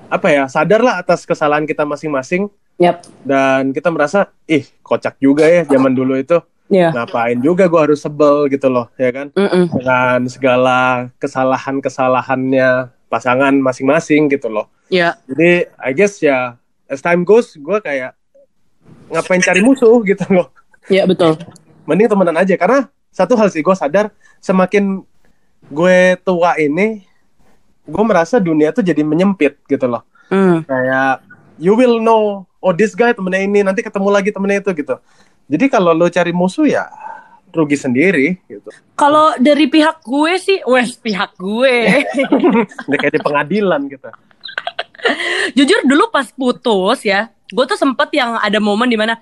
apa 0.06 0.26
ya 0.28 0.44
sadar 0.46 0.78
lah 0.78 0.98
atas 0.98 1.22
kesalahan 1.22 1.66
kita 1.66 1.82
masing-masing 1.82 2.46
Yap. 2.78 3.02
dan 3.22 3.74
kita 3.74 3.90
merasa 3.90 4.30
ih 4.46 4.62
kocak 4.78 5.18
juga 5.18 5.42
ya 5.42 5.62
zaman 5.64 5.90
dulu 5.90 6.14
itu 6.14 6.38
Iya. 6.66 6.90
ngapain 6.90 7.38
juga 7.38 7.66
gue 7.66 7.80
harus 7.80 7.98
sebel 7.98 8.46
gitu 8.46 8.66
loh 8.66 8.86
ya 8.94 9.10
kan 9.10 9.30
Mm-mm. 9.34 9.70
dengan 9.70 10.18
segala 10.26 11.10
kesalahan-kesalahannya 11.18 12.90
pasangan 13.06 13.54
masing-masing 13.58 14.26
gitu 14.30 14.46
loh 14.46 14.66
Iya. 14.86 15.18
jadi 15.26 15.70
I 15.78 15.90
guess 15.90 16.22
ya 16.22 16.54
as 16.86 17.02
time 17.02 17.22
goes 17.22 17.54
gue 17.54 17.78
kayak 17.82 18.14
ngapain 19.10 19.42
cari 19.42 19.62
musuh 19.62 20.02
gitu 20.10 20.26
loh 20.30 20.50
Iya 20.86 21.04
betul. 21.04 21.34
mending 21.86 22.10
temenan 22.10 22.36
aja 22.36 22.54
karena 22.54 22.90
satu 23.08 23.38
hal 23.38 23.46
sih 23.46 23.62
gue 23.62 23.72
sadar 23.72 24.10
semakin 24.38 25.02
gue 25.66 25.98
tua 26.20 26.58
ini 26.58 27.06
gue 27.82 28.02
merasa 28.02 28.36
dunia 28.36 28.70
tuh 28.70 28.82
jadi 28.82 29.02
menyempit 29.02 29.58
gitu 29.66 29.86
loh 29.86 30.02
Mm. 30.26 30.66
kayak 30.66 31.22
you 31.54 31.78
will 31.78 32.02
know 32.02 32.42
oh 32.58 32.74
this 32.74 32.98
guy 32.98 33.14
temennya 33.14 33.46
ini 33.46 33.62
nanti 33.62 33.78
ketemu 33.78 34.10
lagi 34.10 34.34
temennya 34.34 34.58
itu 34.58 34.74
gitu 34.74 34.98
jadi 35.46 35.70
kalau 35.70 35.94
lo 35.94 36.10
cari 36.10 36.34
musuh 36.34 36.66
ya 36.66 36.90
rugi 37.54 37.78
sendiri 37.78 38.34
gitu 38.50 38.68
Kalau 38.92 39.38
dari 39.38 39.64
pihak 39.64 40.02
gue 40.02 40.32
sih, 40.36 40.58
wes 40.66 40.92
pihak 40.96 41.36
gue. 41.36 42.04
Udah 42.90 42.98
kayak 42.98 43.14
di 43.14 43.20
pengadilan 43.22 43.80
gitu 43.86 44.08
Jujur 45.54 45.86
dulu 45.86 46.10
pas 46.10 46.26
putus 46.28 47.06
ya, 47.06 47.30
gue 47.46 47.64
tuh 47.64 47.78
sempet 47.78 48.10
yang 48.12 48.36
ada 48.36 48.58
momen 48.58 48.90
di 48.90 48.98
mana, 48.98 49.20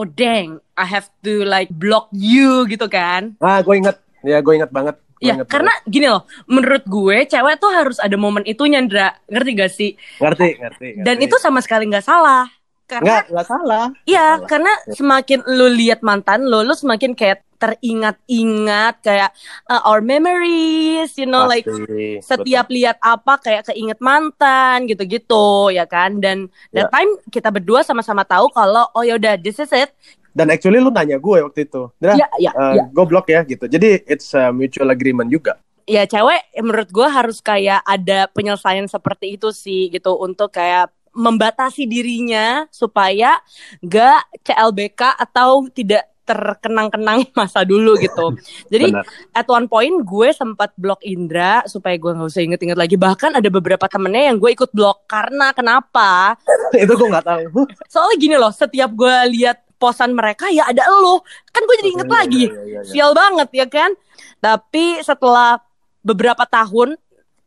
oh 0.00 0.08
dang, 0.08 0.48
I 0.74 0.86
have 0.86 1.12
to 1.20 1.44
like 1.44 1.68
block 1.70 2.08
you 2.10 2.64
gitu 2.64 2.88
kan. 2.88 3.36
ah 3.38 3.60
gue 3.60 3.74
inget 3.76 3.96
ya 4.22 4.40
gue 4.40 4.54
inget 4.56 4.72
banget 4.72 4.96
Gua 5.14 5.20
Ya, 5.20 5.36
inget 5.36 5.52
karena 5.52 5.68
gini 5.84 6.08
loh, 6.08 6.24
menurut 6.46 6.80
gue 6.82 7.28
cewek 7.28 7.60
tuh 7.60 7.68
harus 7.68 8.00
ada 8.00 8.16
momen 8.16 8.40
itu 8.42 8.64
Nyandra, 8.64 9.20
ngerti 9.28 9.50
gak 9.52 9.68
sih? 9.70 9.90
banget. 10.16 10.40
ngerti 10.40 10.48
ngerti, 10.56 10.88
Dan 10.98 11.20
ngerti. 11.20 11.28
itu 11.28 11.36
sama 11.36 11.60
sekali 11.60 11.84
nggak 11.86 12.00
salah. 12.02 12.48
Karena 12.88 13.20
nggak 13.20 13.24
nggak 13.28 13.46
salah 13.46 13.84
Iya, 14.02 14.26
karena 14.48 14.72
semakin 14.88 15.44
lu 15.46 15.68
lihat 15.70 16.00
mantan 16.00 16.42
lo, 16.42 16.64
lu 16.64 16.72
semakin 16.72 17.12
kayak 17.12 17.44
teringat-ingat 17.60 18.94
kayak 19.00 19.30
uh, 19.66 19.84
our 19.84 20.00
memories, 20.00 21.12
you 21.14 21.28
know, 21.28 21.44
like 21.44 21.68
Pasti, 21.68 22.18
setiap 22.18 22.66
lihat 22.68 22.96
apa 22.98 23.36
kayak 23.38 23.68
keinget 23.68 24.00
mantan 24.00 24.88
gitu-gitu 24.88 25.68
ya 25.70 25.84
kan. 25.84 26.18
Dan 26.18 26.48
that 26.72 26.88
Ya. 26.88 26.92
time 26.92 27.10
kita 27.28 27.52
berdua 27.52 27.84
sama-sama 27.84 28.24
tahu 28.24 28.48
kalau 28.50 28.88
oh 28.90 29.04
yaudah 29.04 29.36
this 29.36 29.60
is 29.60 29.70
it. 29.70 29.92
dan 30.30 30.46
actually 30.46 30.78
lu 30.78 30.94
nanya 30.94 31.18
gue 31.18 31.42
waktu 31.42 31.66
itu 31.66 31.90
Dra, 31.98 32.14
Ya, 32.14 32.30
ya, 32.38 32.54
eh, 32.54 32.74
ya. 32.78 32.84
gue 32.86 33.02
blok 33.02 33.26
ya 33.26 33.42
gitu 33.42 33.66
jadi 33.66 33.98
it's 34.06 34.30
a 34.30 34.54
mutual 34.54 34.86
agreement 34.88 35.26
juga 35.26 35.58
Ya 35.84 36.06
cewek 36.06 36.54
menurut 36.62 36.86
gue 36.86 37.02
harus 37.02 37.42
kayak 37.42 37.82
ada 37.82 38.30
penyelesaian 38.30 38.86
seperti 38.86 39.34
itu 39.34 39.50
sih 39.50 39.90
gitu 39.90 40.14
untuk 40.14 40.54
kayak 40.54 40.86
membatasi 41.10 41.82
dirinya 41.82 42.62
supaya 42.70 43.42
nggak 43.82 44.46
CLBK 44.46 45.18
atau 45.18 45.66
tidak 45.66 46.06
terkenang-kenang 46.30 47.26
masa 47.38 47.66
dulu 47.66 47.98
gitu. 47.98 48.38
Jadi 48.70 48.94
Benar. 48.94 49.04
at 49.34 49.46
one 49.50 49.66
point 49.66 49.96
gue 50.00 50.28
sempat 50.30 50.70
blok 50.78 51.02
Indra 51.02 51.66
supaya 51.66 51.98
gue 51.98 52.10
nggak 52.14 52.30
usah 52.30 52.42
inget-inget 52.46 52.78
lagi. 52.78 52.94
Bahkan 52.94 53.42
ada 53.42 53.48
beberapa 53.50 53.90
temennya 53.90 54.30
yang 54.30 54.38
gue 54.38 54.54
ikut 54.54 54.70
blok 54.70 55.10
karena 55.10 55.50
kenapa? 55.50 56.38
itu 56.78 56.92
gue 56.94 57.08
nggak 57.10 57.26
tahu 57.26 57.66
Soalnya 57.92 58.16
gini 58.16 58.36
loh, 58.38 58.52
setiap 58.54 58.94
gue 58.94 59.16
lihat 59.34 59.58
posan 59.76 60.12
mereka 60.12 60.46
ya 60.52 60.68
ada 60.68 60.84
lo, 60.92 61.24
kan 61.50 61.64
gue 61.64 61.76
jadi 61.80 61.90
inget 61.96 62.08
Iya, 62.08 62.16
lagi. 62.20 62.44
iya, 62.46 62.52
iya, 62.52 62.80
iya. 62.80 62.80
Sial 62.84 63.10
banget 63.16 63.48
ya 63.50 63.66
kan? 63.66 63.90
Tapi 64.38 65.00
setelah 65.00 65.56
beberapa 66.00 66.44
tahun 66.44 67.00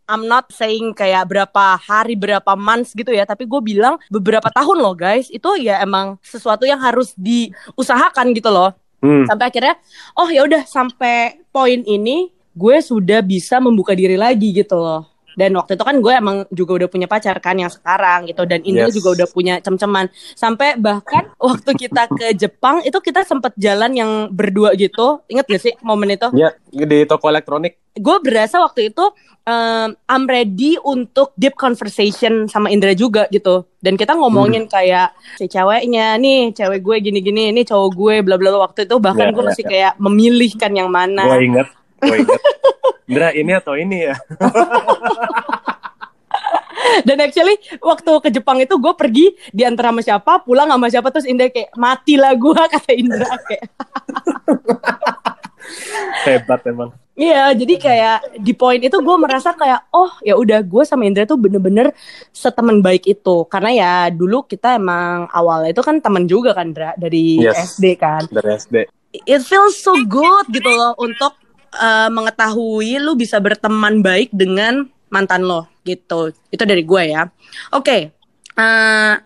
I'm 0.09 0.27
not 0.27 0.51
saying 0.51 0.91
kayak 0.97 1.31
berapa 1.31 1.79
hari, 1.79 2.19
berapa 2.19 2.57
months 2.59 2.91
gitu 2.91 3.15
ya, 3.15 3.23
tapi 3.23 3.47
gue 3.47 3.61
bilang 3.63 3.95
beberapa 4.11 4.51
tahun 4.51 4.83
loh 4.83 4.95
guys, 4.97 5.31
itu 5.31 5.47
ya 5.63 5.79
emang 5.79 6.19
sesuatu 6.19 6.67
yang 6.67 6.81
harus 6.81 7.15
diusahakan 7.15 8.35
gitu 8.35 8.51
loh. 8.51 8.75
Hmm. 8.99 9.27
Sampai 9.27 9.51
akhirnya, 9.51 9.75
oh 10.15 10.27
ya 10.27 10.43
udah 10.43 10.63
sampai 10.67 11.43
poin 11.51 11.83
ini 11.87 12.31
gue 12.53 12.77
sudah 12.79 13.23
bisa 13.23 13.57
membuka 13.63 13.95
diri 13.95 14.19
lagi 14.19 14.51
gitu 14.51 14.75
loh. 14.75 15.12
Dan 15.33 15.53
waktu 15.53 15.73
itu 15.73 15.83
kan 15.83 15.95
gue 15.97 16.13
emang 16.13 16.37
juga 16.49 16.71
udah 16.77 16.89
punya 16.89 17.05
pacar 17.05 17.37
kan 17.37 17.55
yang 17.55 17.69
sekarang 17.69 18.25
gitu 18.25 18.43
dan 18.43 18.61
Indra 18.61 18.85
Yes. 18.85 18.95
juga 18.95 19.09
udah 19.15 19.27
punya 19.27 19.53
cem-ceman. 19.57 20.07
Sampai 20.33 20.75
bahkan 20.75 21.31
waktu 21.41 21.71
kita 21.73 22.07
ke 22.07 22.27
Jepang 22.33 22.81
itu 22.81 22.97
kita 22.97 23.23
sempet 23.23 23.53
jalan 23.55 23.91
yang 23.91 24.11
berdua 24.29 24.73
gitu. 24.73 25.21
Ingat 25.27 25.45
gak 25.47 25.61
sih 25.61 25.73
momen 25.79 26.09
itu? 26.09 26.27
ya 26.33 26.49
di 26.65 27.05
toko 27.05 27.27
elektronik 27.27 27.77
gue 27.93 28.17
berasa 28.19 28.57
waktu 28.57 28.89
itu 28.89 29.05
um, 29.43 29.89
I'm 30.03 30.25
ready 30.25 30.81
untuk 30.81 31.29
deep 31.35 31.53
conversation 31.53 32.49
sama 32.49 32.67
Indra 32.67 32.91
juga 32.91 33.29
gitu 33.29 33.69
dan 33.77 33.93
kita 33.93 34.17
ngomongin 34.17 34.65
kayak 34.65 35.13
si 35.37 35.45
ceweknya 35.45 36.17
nih 36.17 36.49
cewek 36.51 36.81
gue 36.81 36.95
gini-gini 36.99 37.53
ini 37.53 37.61
cowok 37.61 37.89
gue 37.93 38.15
bla 38.21 38.35
bla 38.35 38.49
bla. 38.49 38.65
waktu 38.65 38.89
itu 38.89 38.97
bahkan 38.97 39.29
Ya, 39.29 39.31
gue 39.31 39.43
ya, 39.43 39.47
masih 39.47 39.63
ya. 39.63 39.69
kayak 39.69 39.93
memilihkan 39.99 40.71
yang 40.73 40.89
mana 40.89 41.21
gue 41.23 41.45
inget 41.45 41.67
gue 42.03 42.17
inget 42.21 42.41
Indra 43.03 43.29
ini 43.31 43.51
atau 43.51 43.73
ini 43.75 43.97
ya? 44.07 44.15
Dan 47.03 47.17
actually 47.19 47.55
waktu 47.79 48.11
ke 48.21 48.29
Jepang 48.29 48.59
itu 48.59 48.75
gue 48.75 48.93
pergi 48.93 49.33
di 49.49 49.63
antara 49.63 49.89
sama 49.89 50.01
siapa 50.03 50.33
pulang 50.43 50.69
sama 50.69 50.87
siapa 50.91 51.09
terus 51.09 51.25
Indra 51.25 51.49
kayak 51.49 51.73
mati 51.73 52.19
lah 52.19 52.35
gue 52.35 52.53
kata 52.75 52.91
Indra 52.93 53.33
kayak. 53.39 53.65
Hebat 56.27 56.61
emang. 56.67 56.91
Iya, 57.13 57.53
jadi 57.53 57.75
kayak 57.77 58.17
di 58.41 58.57
poin 58.57 58.81
itu 58.81 58.97
gue 58.97 59.15
merasa 59.21 59.53
kayak 59.53 59.85
oh 59.93 60.09
ya 60.25 60.33
udah 60.33 60.65
gue 60.65 60.83
sama 60.83 61.05
Indra 61.05 61.29
tuh 61.29 61.37
bener-bener 61.37 61.93
setemen 62.33 62.81
baik 62.81 63.05
itu. 63.05 63.45
Karena 63.47 63.69
ya 63.73 63.93
dulu 64.09 64.43
kita 64.45 64.75
emang 64.77 65.29
awalnya 65.29 65.71
itu 65.73 65.81
kan 65.85 66.01
temen 66.01 66.25
juga 66.25 66.51
kan 66.57 66.73
Dra 66.73 66.93
dari 66.97 67.37
Yes. 67.41 67.77
SD 67.77 67.85
kan. 67.97 68.25
dari 68.29 68.49
SD 68.53 68.75
It 69.29 69.45
feels 69.45 69.77
so 69.77 69.93
good 70.09 70.49
gitu 70.49 70.73
loh 70.73 70.97
untuk 70.97 71.37
uh, 71.77 72.09
mengetahui 72.09 72.97
lu 73.01 73.17
bisa 73.17 73.37
berteman 73.41 74.01
baik 74.01 74.29
dengan 74.33 74.89
mantan 75.13 75.45
lo 75.45 75.69
gitu. 75.85 76.33
Itu 76.49 76.65
dari 76.65 76.81
gue 76.85 77.03
ya. 77.09 77.29
Oke. 77.73 78.13
uh, 78.61 79.17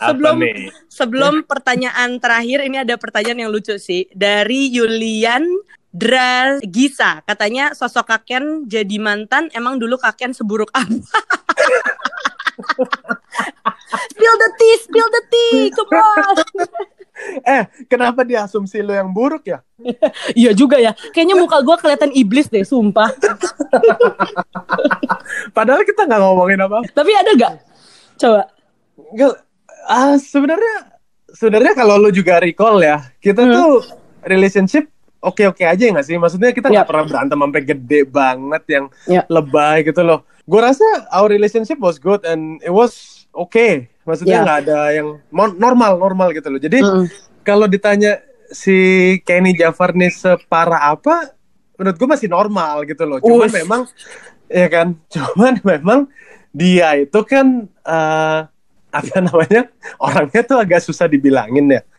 sebelum 0.00 0.36
apa 0.40 0.44
nih 0.44 0.54
sebelum 0.88 1.44
pertanyaan 1.44 2.18
terakhir 2.18 2.64
ini 2.64 2.76
ada 2.82 2.96
pertanyaan 2.96 3.46
yang 3.46 3.52
lucu 3.52 3.76
sih 3.76 4.08
dari 4.16 4.72
Yulian 4.72 5.44
Dragisa 5.90 7.26
katanya 7.26 7.74
sosok 7.74 8.14
kakek 8.14 8.70
jadi 8.70 8.96
mantan 9.02 9.50
emang 9.52 9.76
dulu 9.76 9.98
kakek 9.98 10.32
seburuk 10.32 10.70
apa 10.70 10.86
spill 14.10 14.36
the 14.38 14.50
tea 14.54 14.74
spill 14.80 15.08
the 15.10 15.22
tea 15.28 15.68
come 15.74 15.98
on 15.98 16.36
eh 17.56 17.62
kenapa 17.86 18.22
dia 18.22 18.44
asumsi 18.44 18.80
lo 18.80 18.92
yang 18.92 19.10
buruk 19.10 19.46
ya? 19.46 19.58
Iya 20.36 20.52
juga 20.52 20.76
ya. 20.76 20.92
Kayaknya 21.12 21.36
muka 21.36 21.56
gue 21.60 21.76
kelihatan 21.78 22.10
iblis 22.12 22.46
deh 22.46 22.62
sumpah. 22.62 23.10
Padahal 25.56 25.82
kita 25.82 26.06
nggak 26.06 26.20
ngomongin 26.20 26.60
apa 26.60 26.78
tapi 26.92 27.10
ada 27.14 27.30
gak 27.36 27.52
coba. 28.16 28.42
Nggak, 29.10 29.32
ah 29.88 30.14
sebenarnya 30.16 30.74
sebenarnya 31.32 31.72
kalau 31.72 31.96
lo 31.96 32.10
juga 32.10 32.38
recall 32.38 32.78
ya 32.78 33.10
kita 33.18 33.42
Hmm. 33.42 33.54
tuh 33.54 33.70
relationship 34.22 34.84
oke-oke 35.20 35.64
aja 35.64 35.80
nggak 35.80 36.06
sih? 36.06 36.16
Maksudnya 36.16 36.50
kita 36.52 36.68
nggak 36.68 36.84
Yap. 36.84 36.90
pernah 36.90 37.04
berantem 37.08 37.38
sampai 37.40 37.62
gede 37.64 38.00
banget 38.04 38.62
yang 38.68 38.84
Yap. 39.08 39.24
lebay 39.28 39.76
gitu 39.84 40.02
loh. 40.02 40.20
Gue 40.44 40.60
rasa 40.60 40.84
our 41.10 41.30
relationship 41.30 41.78
was 41.78 41.96
good 41.96 42.20
and 42.26 42.60
it 42.60 42.72
was 42.72 43.24
okay 43.32 43.88
maksudnya 44.10 44.40
Ya. 44.40 44.42
nggak 44.42 44.58
ada 44.66 44.80
yang 44.90 45.08
normal 45.30 45.96
normal 45.96 46.28
gitu 46.34 46.50
loh 46.50 46.58
jadi 46.58 46.82
Mm-mm. 46.82 47.06
kalau 47.46 47.64
ditanya 47.64 48.18
si 48.50 48.74
Kenny 49.22 49.54
Jafar 49.54 49.94
nih 49.94 50.10
separah 50.10 50.90
apa 50.90 51.30
menurut 51.78 51.96
gue 51.96 52.08
masih 52.10 52.28
normal 52.28 52.82
gitu 52.84 53.06
loh 53.06 53.22
cuman 53.22 53.46
Ush. 53.46 53.54
memang 53.54 53.80
ya 54.50 54.66
kan 54.66 54.98
cuman 55.14 55.62
memang 55.62 56.00
dia 56.50 56.98
itu 56.98 57.20
kan 57.22 57.70
eh, 57.70 58.40
apa 58.90 59.16
namanya 59.22 59.70
orangnya 60.02 60.42
tuh 60.42 60.58
agak 60.58 60.82
susah 60.82 61.06
dibilangin 61.06 61.70
ya 61.70 61.82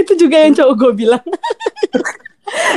itu 0.00 0.12
juga 0.16 0.40
yang 0.40 0.56
cowok 0.56 0.74
gue 0.74 0.92
bilang 1.04 1.24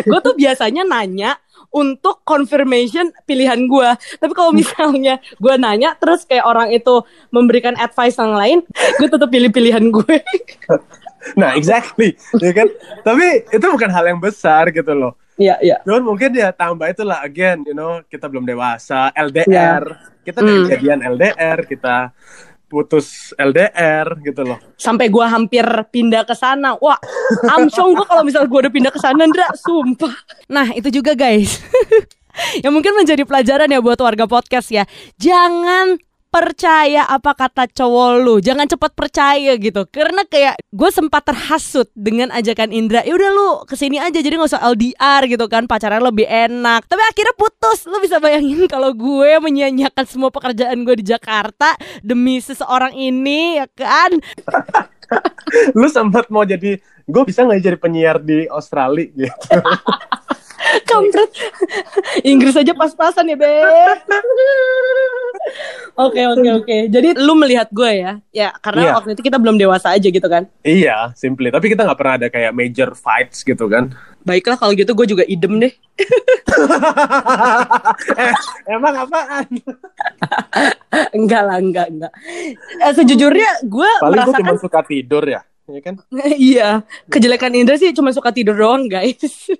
gue 0.09 0.19
tuh 0.19 0.35
biasanya 0.35 0.83
nanya 0.83 1.39
untuk 1.71 2.19
confirmation 2.27 3.09
pilihan 3.23 3.63
gue 3.65 3.89
tapi 4.19 4.33
kalau 4.35 4.51
misalnya 4.51 5.17
gue 5.39 5.53
nanya 5.55 5.95
terus 5.95 6.27
kayak 6.27 6.43
orang 6.43 6.69
itu 6.69 6.99
memberikan 7.31 7.73
advice 7.79 8.19
yang 8.19 8.35
lain 8.35 8.57
gue 8.99 9.07
tetap 9.07 9.31
pilih 9.31 9.49
pilihan 9.49 9.87
gue. 9.89 10.17
Nah 11.37 11.53
exactly. 11.53 12.17
Ya 12.41 12.49
kan? 12.49 12.65
Tapi 13.05 13.45
itu 13.53 13.61
bukan 13.61 13.93
hal 13.93 14.09
yang 14.09 14.17
besar 14.17 14.73
gitu 14.73 14.89
loh. 14.97 15.13
Iya, 15.37 15.61
iya. 15.61 15.77
Cuman 15.85 16.01
mungkin 16.01 16.33
ya 16.33 16.49
tambah 16.49 16.89
itulah 16.89 17.21
again, 17.21 17.61
you 17.65 17.77
know, 17.77 18.01
kita 18.09 18.25
belum 18.25 18.45
dewasa, 18.45 19.13
LDR, 19.13 19.85
kita 20.21 20.41
dari 20.41 20.53
Hmm. 20.53 20.65
kejadian 20.69 20.99
LDR, 21.01 21.65
kita 21.65 22.09
putus 22.71 23.35
LDR 23.35 24.15
gitu 24.23 24.47
loh. 24.47 24.55
Sampai 24.79 25.11
gua 25.11 25.27
hampir 25.27 25.67
pindah 25.91 26.23
ke 26.23 26.31
sana. 26.31 26.79
Wah, 26.79 26.95
amsyong 27.59 27.99
gua 27.99 28.07
kalau 28.07 28.23
misal 28.23 28.47
gua 28.47 28.63
udah 28.63 28.71
pindah 28.71 28.95
ke 28.95 28.99
sana, 29.03 29.27
Ndra, 29.27 29.51
sumpah. 29.59 30.15
Nah, 30.47 30.71
itu 30.71 30.87
juga 30.87 31.11
guys. 31.11 31.59
yang 32.63 32.71
mungkin 32.71 32.95
menjadi 32.95 33.27
pelajaran 33.27 33.67
ya 33.67 33.83
buat 33.83 33.99
warga 33.99 34.23
podcast 34.23 34.71
ya. 34.71 34.87
Jangan 35.19 35.99
percaya 36.31 37.03
apa 37.11 37.35
kata 37.35 37.67
cowok 37.67 38.11
lu. 38.23 38.35
Jangan 38.39 38.65
cepat 38.65 38.95
percaya 38.95 39.51
gitu. 39.59 39.83
Karena 39.91 40.23
kayak 40.23 40.63
gue 40.71 40.89
sempat 40.89 41.27
terhasut 41.27 41.91
dengan 41.91 42.31
ajakan 42.31 42.71
Indra 42.71 43.03
ya 43.03 43.13
udah 43.13 43.31
lu 43.35 43.49
ke 43.67 43.75
sini 43.75 43.99
aja 43.99 44.23
jadi 44.23 44.39
nggak 44.39 44.55
usah 44.55 44.63
LDR 44.71 45.21
gitu 45.27 45.45
kan. 45.51 45.67
Pacaran 45.67 45.99
lebih 45.99 46.25
enak. 46.25 46.87
Tapi 46.87 47.03
akhirnya 47.03 47.35
putus. 47.35 47.83
Lu 47.85 47.99
bisa 47.99 48.23
bayangin 48.23 48.63
kalau 48.71 48.95
gue 48.95 49.37
menyia-nyiakan 49.43 50.07
semua 50.07 50.31
pekerjaan 50.31 50.87
gue 50.87 51.03
di 51.03 51.05
Jakarta 51.11 51.75
demi 51.99 52.39
seseorang 52.39 52.95
ini 52.95 53.59
ya 53.59 53.67
kan? 53.75 54.15
Lu 55.79 55.91
sempat 55.91 56.31
mau 56.31 56.47
jadi, 56.47 56.79
gue 57.03 57.23
bisa 57.27 57.43
nggak 57.43 57.59
jadi 57.59 57.77
penyiar 57.77 58.17
di 58.23 58.47
Australia? 58.47 59.11
gitu. 59.11 59.59
kampret 60.83 61.31
Inggris 62.23 62.53
aja 62.53 62.71
pas-pasan 62.71 63.25
ya 63.25 63.35
Beb 63.35 63.97
Oke 65.93 66.23
oke 66.23 66.47
oke 66.55 66.75
jadi 66.87 67.11
lu 67.15 67.35
melihat 67.35 67.67
gue 67.69 67.91
ya 67.91 68.11
ya 68.31 68.49
karena 68.57 68.79
Iya. 68.83 68.91
waktu 68.95 69.09
itu 69.13 69.21
kita 69.21 69.35
belum 69.35 69.55
dewasa 69.55 69.91
aja 69.91 70.03
gitu 70.03 70.23
kan 70.23 70.43
iya, 70.61 71.09
simply. 71.13 71.49
Tapi 71.49 71.67
kita 71.67 71.83
nggak 71.83 71.95
pernah 71.95 72.13
ada 72.15 72.27
kayak 72.27 72.51
major 72.51 72.91
fights 72.91 73.41
gitu 73.41 73.65
kan. 73.65 73.89
baiklah 74.21 74.53
kalau 74.53 74.69
gitu 74.71 74.93
gue 74.93 75.07
juga 75.07 75.23
idem 75.25 75.57
deh 75.57 75.73
eh, 78.15 78.33
emang 78.69 78.93
apaan? 79.01 79.45
enggak 81.11 81.41
lah 81.41 81.57
enggak 81.57 81.87
enggak 81.89 82.11
Eh, 82.79 82.91
sejujurnya 82.93 83.65
gue 83.65 83.89
Paling 83.99 84.19
gue 84.21 84.33
cuma 84.37 84.53
suka 84.57 84.79
tidur 84.83 85.23
ya, 85.25 85.41
ya 85.71 85.81
kan? 85.81 85.95
iya 86.41 86.69
kejelekan 87.07 87.51
Indra 87.51 87.75
sih 87.75 87.91
cuma 87.91 88.09
suka 88.09 88.29
tidur 88.29 88.53
doang 88.53 88.85
guys 88.85 89.19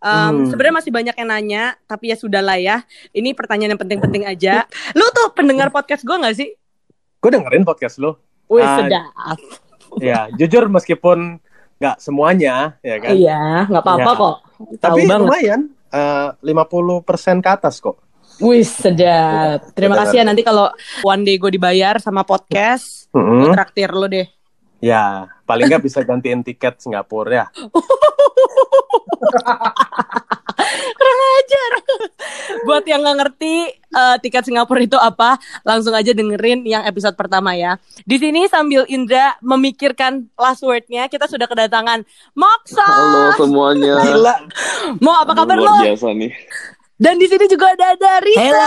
Em, 0.00 0.10
Hmm. 0.32 0.46
sebenarnya 0.46 0.76
masih 0.76 0.90
banyak 0.90 1.14
yang 1.14 1.28
nanya 1.28 1.64
tapi 1.84 2.08
ya 2.08 2.16
sudahlah 2.16 2.56
ya 2.56 2.82
ini 3.10 3.30
pertanyaan 3.30 3.72
yang 3.72 3.80
penting-penting 3.80 4.24
aja 4.24 4.66
lu 4.92 5.06
tuh 5.10 5.30
pendengar 5.30 5.68
podcast 5.68 6.02
gue 6.02 6.12
nggak 6.12 6.34
sih 6.34 6.50
Gue 7.18 7.30
dengerin 7.30 7.62
podcast 7.62 7.96
lo. 7.96 8.16
Wih 8.46 8.60
Ah, 8.60 8.80
sedap 8.80 9.36
Ya, 9.98 10.26
jujur 10.32 10.66
meskipun 10.66 11.36
nggak 11.76 11.96
semuanya, 11.98 12.80
ya 12.80 12.96
kan? 12.96 13.12
iya 13.12 13.40
nggak 13.66 13.82
apa-apa 13.82 14.00
Ya. 14.02 14.16
kok 14.16 14.36
tahu 14.56 14.76
Tapi 14.80 15.00
banget 15.04 15.20
lumayan, 15.22 15.60
eh, 15.90 16.28
50% 16.40 17.04
ke 17.38 17.50
atas 17.50 17.76
kok. 17.76 18.00
Wih 18.38 18.62
sedap. 18.62 19.68
Terima 19.70 19.94
Benar. 19.94 20.06
kasih 20.06 20.16
ya 20.16 20.24
nanti 20.24 20.40
kalau 20.40 20.72
one 21.02 21.22
day 21.22 21.36
gue 21.36 21.50
dibayar 21.50 21.96
sama 21.96 22.22
podcast, 22.22 23.04
gue 23.06 23.20
Mm-mm. 23.20 23.52
traktir 23.52 23.90
lo 23.90 24.06
deh. 24.06 24.24
Ya, 24.80 25.28
paling 25.44 25.68
nggak 25.68 25.84
bisa 25.84 26.00
gantiin 26.00 26.40
tiket 26.40 26.80
Singapura 26.80 27.44
ya. 27.44 27.46
Kurang 30.96 31.20
ajar. 31.36 31.72
Buat 32.64 32.84
yang 32.88 33.04
nggak 33.04 33.16
ngerti 33.20 33.54
eh, 33.76 34.16
tiket 34.24 34.48
Singapura 34.48 34.80
itu 34.80 34.96
apa, 34.96 35.36
langsung 35.68 35.92
aja 35.92 36.16
dengerin 36.16 36.64
yang 36.64 36.80
episode 36.88 37.12
pertama 37.12 37.52
ya. 37.52 37.76
Di 38.08 38.16
sini 38.16 38.48
sambil 38.48 38.88
Indra 38.88 39.36
memikirkan 39.44 40.32
last 40.40 40.64
wordnya, 40.64 41.12
kita 41.12 41.28
sudah 41.28 41.44
kedatangan 41.44 42.00
Moksa. 42.32 42.80
Halo 42.80 43.36
semuanya. 43.36 44.00
Gila. 44.00 44.34
Mo 44.96 45.12
apa 45.12 45.36
kabar 45.36 45.60
Luar 45.60 45.84
lo? 45.84 45.92
biasa 45.92 46.08
nih. 46.16 46.32
Dan 47.00 47.20
di 47.20 47.28
sini 47.28 47.48
juga 47.48 47.72
ada 47.76 47.96
ada 47.96 48.20
Risa. 48.24 48.64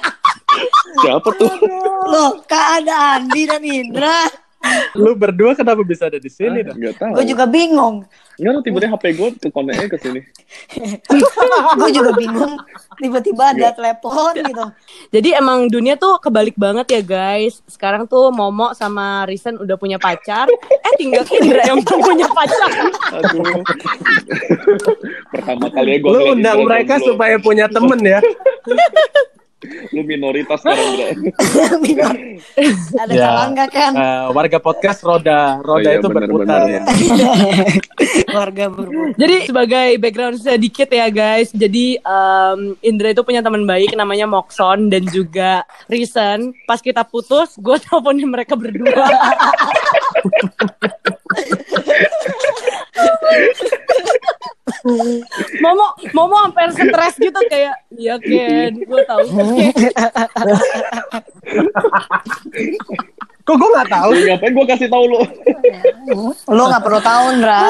Siapa 0.98 1.28
tuh? 1.38 1.52
Loh, 2.10 2.30
Kak 2.44 2.82
ada 2.82 3.20
Andi 3.20 3.42
dan 3.46 3.62
Indra. 3.62 4.26
Lu 4.92 5.16
berdua 5.16 5.56
kenapa 5.56 5.80
bisa 5.80 6.12
ada 6.12 6.20
di 6.20 6.28
sini 6.28 6.60
dah? 6.60 6.76
Enggak 6.76 7.00
tahu. 7.00 7.16
Gue 7.16 7.26
juga 7.32 7.48
bingung. 7.48 8.04
Enggak 8.36 8.60
tiba-tiba 8.64 8.92
HP 8.92 9.04
gue 9.16 9.28
ke 9.40 9.48
koneknya 9.48 9.88
ke 9.88 9.96
sini. 10.00 10.20
Gue 11.80 11.90
juga 11.92 12.12
bingung. 12.16 12.60
Tiba-tiba 13.00 13.56
ada 13.56 13.72
telepon 13.72 14.36
gitu. 14.36 14.64
Jadi 15.12 15.32
emang 15.32 15.68
dunia 15.68 15.96
tuh 15.96 16.20
kebalik 16.20 16.56
banget 16.60 16.88
ya 16.92 17.02
guys. 17.04 17.64
Sekarang 17.68 18.04
tuh 18.04 18.28
Momo 18.32 18.76
sama 18.76 19.24
Risen 19.24 19.56
udah 19.56 19.76
punya 19.80 19.96
pacar. 19.96 20.48
Eh 20.68 20.94
tinggal 21.00 21.24
Indra 21.36 21.64
yang 21.64 21.80
belum 21.80 22.00
punya 22.00 22.28
pacar. 22.28 22.70
Aduh. 23.16 23.64
Pertama 25.32 25.66
kali 25.72 25.96
ya 25.96 25.98
gue 26.04 26.10
Lu 26.12 26.20
undang 26.36 26.58
mereka 26.68 27.00
supaya 27.00 27.40
punya 27.40 27.64
temen 27.68 28.00
ya. 28.04 28.20
Lu 29.90 30.02
minoritas 30.02 30.58
sekarang, 30.58 30.86
Bro. 30.92 31.06
ada 33.02 33.10
Ya. 33.10 33.22
salah 33.26 33.46
nggak 33.50 33.68
kan? 33.68 33.92
Eh, 33.92 34.24
warga 34.30 34.58
podcast 34.58 35.02
roda 35.02 35.58
roda 35.60 35.82
Oh 35.82 35.92
iya, 35.92 35.98
itu 35.98 36.06
bener, 36.06 36.22
berputar 36.24 36.60
bener. 36.62 36.70
ya. 36.70 36.82
Warga 38.32 38.64
berburu. 38.68 39.10
Jadi 39.14 39.36
sebagai 39.44 39.88
background 39.98 40.38
sedikit 40.38 40.88
ya 40.88 41.06
guys. 41.08 41.50
Jadi 41.50 41.98
em, 41.98 42.60
Indra 42.80 43.10
itu 43.10 43.22
punya 43.22 43.40
teman 43.40 43.64
baik 43.64 43.92
namanya 43.92 44.24
Mokson 44.24 44.86
dan 44.86 45.02
juga 45.04 45.62
Risen. 45.86 46.54
Pas 46.64 46.78
kita 46.78 47.02
putus, 47.02 47.54
gue 47.56 47.76
teleponin 47.80 48.30
mereka 48.30 48.54
berdua. 48.54 49.06
Momo, 55.60 55.86
Momo 56.12 56.36
sampai 56.42 56.70
stres 56.70 57.14
gitu 57.18 57.40
kayak, 57.46 57.74
iya 57.92 58.16
Ken, 58.16 58.72
gue 58.80 59.00
tahu. 59.04 59.24
Ken." 59.28 59.76
Kok 63.40 63.56
gue 63.56 63.68
nggak 63.68 63.90
tahu? 63.90 64.10
Ngapain 64.14 64.52
gue 64.52 64.66
kasih 64.68 64.86
tahu 64.86 65.04
lu? 65.06 65.20
Lo 66.46 66.62
nggak 66.66 66.80
perlu 66.80 67.00
tahu, 67.00 67.24
Ndra. 67.36 67.60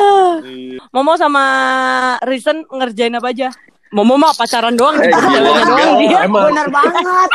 Momo 0.95 1.13
sama 1.17 1.45
Risen 2.23 2.65
ngerjain 2.65 3.15
apa 3.15 3.31
aja? 3.31 3.49
Momo 3.91 4.15
mah 4.15 4.31
pacaran 4.31 4.73
doang, 4.73 4.95
Eh, 4.95 5.03
gitu. 5.03 5.19
jalannya 5.19 5.63
doang 5.67 5.91
gila. 5.91 5.99
dia. 5.99 6.19
Emang 6.23 6.47
Bener 6.47 6.69
banget. 6.71 7.03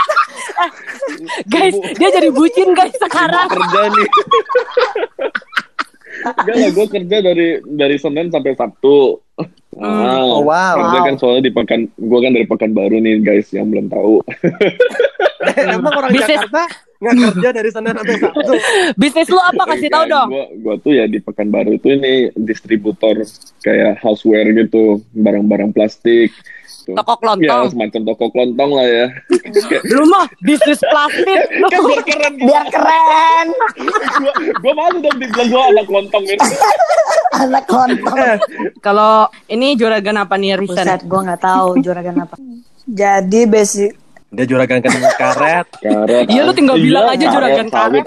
Guys, 1.52 1.76
dia 1.94 2.10
jadi 2.10 2.30
bucin 2.30 2.72
guys 2.72 2.96
sekarang. 2.96 3.46
kerja 3.46 3.82
nih. 3.90 4.08
Enggak 6.26 6.56
lah, 6.56 6.70
gue 6.72 6.86
kerja 6.90 7.18
dari 7.22 7.48
dari 7.64 7.96
Senin 7.96 8.28
sampai 8.28 8.52
Sabtu. 8.54 9.22
Ah, 9.76 10.24
Oh, 10.24 10.42
wow. 10.42 10.76
Kerja 10.80 11.00
kan 11.04 11.16
soalnya 11.20 11.44
di 11.46 11.54
pekan, 11.54 11.92
gue 11.92 12.20
kan 12.20 12.32
dari 12.32 12.48
Pekanbaru 12.48 12.98
nih 12.98 13.20
guys 13.20 13.52
yang 13.52 13.68
belum 13.68 13.92
tahu. 13.92 14.24
emang 15.76 15.94
orang 15.94 16.12
Bisnis- 16.12 16.42
Jakarta 16.42 16.64
nggak 16.96 17.14
kerja 17.36 17.50
dari 17.52 17.70
Senin 17.70 17.94
sampai 17.94 18.16
Sabtu. 18.18 18.52
Bisnis 18.96 19.28
lu 19.28 19.38
apa? 19.38 19.64
Kasih 19.68 19.90
tahu 19.92 20.04
dong. 20.08 20.28
Gue 20.32 20.46
gua 20.64 20.76
tuh 20.80 20.94
ya 20.96 21.06
di 21.06 21.20
Pekanbaru 21.20 21.76
itu 21.76 21.88
ini 21.92 22.14
distributor 22.34 23.20
kayak 23.62 24.00
houseware 24.00 24.50
gitu, 24.56 25.04
barang-barang 25.12 25.76
plastik. 25.76 26.32
Tuh. 26.86 26.94
Toko 26.94 27.12
Ya, 27.12 27.20
kelontong. 27.20 27.64
semacam 27.74 28.02
toko 28.06 28.26
kelontong 28.30 28.72
lah 28.72 28.86
ya. 28.86 29.06
Lu 29.96 30.04
mah 30.06 30.26
bisnis 30.40 30.78
plastik. 30.80 31.40
Lu. 31.58 31.66
kan 31.72 31.82
biar 31.82 32.02
keren. 32.06 32.34
Biar 32.40 32.66
keren. 32.70 33.48
Gue 34.62 34.74
malu 34.74 34.98
dong 35.02 35.18
dibilang 35.18 35.48
gue 35.50 35.64
anak 35.74 35.86
kelontong 35.86 36.24
ini. 36.24 36.38
Anak 37.36 37.68
lontong. 37.68 38.16
Eh, 38.16 38.38
Kalau 38.80 39.28
ini 39.52 39.76
juragan 39.76 40.16
apa 40.16 40.40
nih 40.40 40.56
Risen? 40.56 40.88
Buset, 40.88 41.02
gue 41.04 41.20
nggak 41.20 41.42
tahu 41.42 41.84
juragan 41.84 42.16
apa. 42.22 42.36
Jadi 42.86 43.42
basic 43.44 43.92
dia 44.32 44.44
juragan 44.44 44.84
kena 44.84 45.16
karet. 45.16 45.68
Karet. 45.80 46.26
Iya, 46.28 46.42
lu 46.44 46.52
tinggal 46.52 46.76
bilang 46.76 47.08
aja 47.08 47.24
juragan 47.24 47.68
karet. 47.72 48.04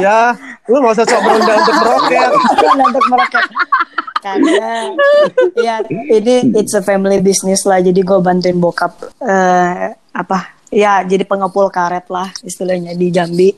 Iya, 0.00 0.32
lu 0.64 0.80
nggak 0.80 0.94
usah 0.96 1.04
sok 1.04 1.20
berendah 1.20 1.56
untuk 1.58 1.76
meroket. 1.76 2.30
untuk 2.72 3.04
mereka. 3.04 3.40
Karena 4.36 4.72
ya 5.56 5.76
ini 6.20 6.52
it's 6.58 6.74
a 6.76 6.82
family 6.84 7.22
business 7.24 7.64
lah. 7.64 7.80
Jadi 7.80 8.00
gue 8.02 8.18
bantuin 8.20 8.58
bokap 8.58 9.14
eh, 9.24 9.94
apa? 9.94 10.38
Ya 10.68 11.00
jadi 11.00 11.24
pengepul 11.24 11.72
karet 11.72 12.10
lah 12.12 12.28
istilahnya 12.44 12.92
di 12.92 13.08
Jambi. 13.08 13.48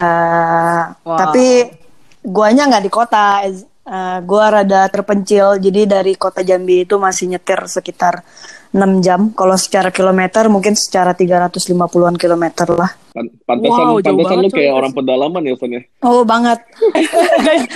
Eh, 0.00 0.82
Wow. 1.04 1.16
Tapi 1.16 1.46
guanya 2.24 2.66
nggak 2.66 2.84
di 2.84 2.92
kota. 2.92 3.26
Eh, 3.90 4.18
gua 4.22 4.44
rada 4.62 4.86
terpencil. 4.86 5.58
Jadi 5.58 5.82
dari 5.88 6.12
kota 6.14 6.46
Jambi 6.46 6.86
itu 6.86 6.94
masih 6.96 7.34
nyetir 7.34 7.58
sekitar 7.66 8.22
6 8.70 9.02
jam. 9.02 9.34
Kalau 9.34 9.58
secara 9.58 9.90
kilometer 9.90 10.46
mungkin 10.46 10.78
secara 10.78 11.10
350-an 11.12 12.14
kilometer 12.14 12.70
lah. 12.70 12.94
Pan- 13.10 13.26
Pantesan, 13.42 13.84
Wow, 13.90 13.98
pantesan 13.98 14.38
banget, 14.38 14.46
lu 14.46 14.54
kayak 14.54 14.70
orang 14.70 14.94
pedalaman 14.94 15.42
ya, 15.42 15.58
Son 15.58 15.74
ya. 15.74 15.82
Oh 16.06 16.22
banget. 16.22 16.62
Guys. 17.42 17.66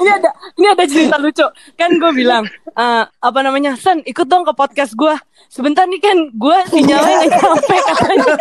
ini 0.00 0.08
ada 0.08 0.30
ini 0.56 0.66
ada 0.66 0.84
cerita 0.88 1.16
lucu. 1.20 1.44
Kan 1.76 2.00
gue 2.00 2.12
bilang 2.16 2.48
eh, 2.72 3.04
apa 3.04 3.38
namanya? 3.44 3.76
Sen, 3.76 4.00
ikut 4.02 4.24
dong 4.24 4.48
ke 4.48 4.52
podcast 4.56 4.96
gue. 4.96 5.12
Sebentar 5.48 5.84
nih 5.84 6.00
kan 6.00 6.16
gue 6.32 6.58
sinyalnya 6.72 7.28
nggak 7.28 7.40
sampai 7.40 7.78
katanya. 7.84 8.34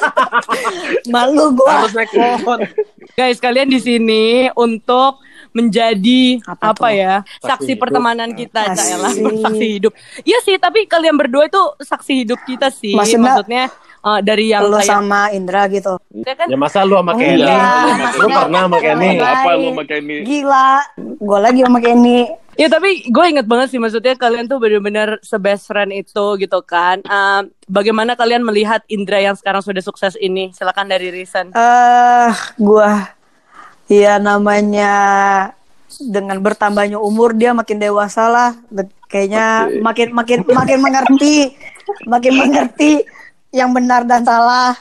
Malu 1.11 1.51
gua. 1.51 1.83
Harus 1.83 1.93
naik 1.95 2.11
pohon. 2.11 2.59
Guys, 3.15 3.39
kalian 3.39 3.67
di 3.67 3.79
sini 3.79 4.47
untuk 4.53 5.19
menjadi 5.57 6.21
apa, 6.45 6.63
Apa 6.71 6.87
ya? 6.89 7.13
Saksi 7.35 7.47
Saksi 7.47 7.71
hidup. 7.71 7.81
pertemanan 7.81 8.29
kita. 8.31 8.61
Caela. 8.69 9.09
saksi 9.43 9.67
hidup. 9.73 9.91
Iya 10.21 10.37
sih, 10.41 10.55
tapi 10.55 10.85
kalian 10.85 11.17
berdua 11.17 11.45
itu 11.45 11.57
saksi 11.79 12.13
hidup 12.21 12.37
kita 12.43 12.69
sih. 12.69 12.93
Maksudnya- 12.93 13.33
Maksudnya 13.33 13.63
eh, 13.99 14.19
dari 14.21 14.45
yang 14.47 14.63
Lu 14.63 14.77
kayak 14.77 14.87
sama 14.87 15.21
Indra 15.29 15.65
gitu. 15.67 15.97
ya 16.13 16.33
kan 16.33 16.45
Ya 16.45 16.55
masa 16.55 16.81
lu 16.81 16.93
sama 16.93 17.13
Kenny? 17.13 17.41
Enggak, 17.41 17.57
Lu 17.57 17.91
maksudnya- 17.97 18.37
pernah 18.39 18.61
sama 18.61 18.77
Kenny? 18.77 19.09
Apa 19.17 19.49
lu 19.51 19.67
sama 19.67 19.83
Kenny? 19.83 20.17
Gila, 20.23 20.69
gue 21.17 21.39
lagi 21.39 21.59
sama 21.61 21.79
Kenny. 21.79 22.19
Ya 22.55 22.65
tapi 22.67 23.05
gue 23.05 23.25
inget 23.27 23.45
banget 23.45 23.69
sih 23.69 23.77
maksudnya 23.77 24.15
kalian 24.15 24.45
tuh 24.45 24.57
bener-bener 24.57 25.21
se-best 25.21 25.65
friend 25.65 25.91
itu 25.91 26.25
gitu 26.37 26.59
kan. 26.63 26.97
Eh, 26.99 27.41
bagaimana 27.65 28.13
kalian 28.13 28.41
melihat 28.41 28.81
Indra 28.87 29.19
yang 29.19 29.33
sekarang 29.33 29.61
sudah 29.61 29.77
sukses 29.79 30.13
ini? 30.15 30.49
Silakan 30.51 30.87
dari 30.87 31.09
Risen. 31.11 31.53
Eh, 31.53 32.29
gua 32.57 33.13
ya 33.87 34.19
namanya 34.19 34.93
dengan 35.97 36.37
bertambahnya 36.37 36.99
umur 36.99 37.31
dia 37.31 37.51
makin 37.51 37.79
dewasa 37.79 38.27
lah. 38.27 38.51
Kayaknya 39.07 39.45
Oke. 39.65 39.79
makin 39.81 40.07
makin 40.11 40.39
makin 40.45 40.77
mengerti, 40.79 41.55
makin 42.03 42.33
mengerti 42.35 42.91
yang 43.49 43.71
benar 43.71 44.03
dan 44.03 44.21
salah. 44.21 44.75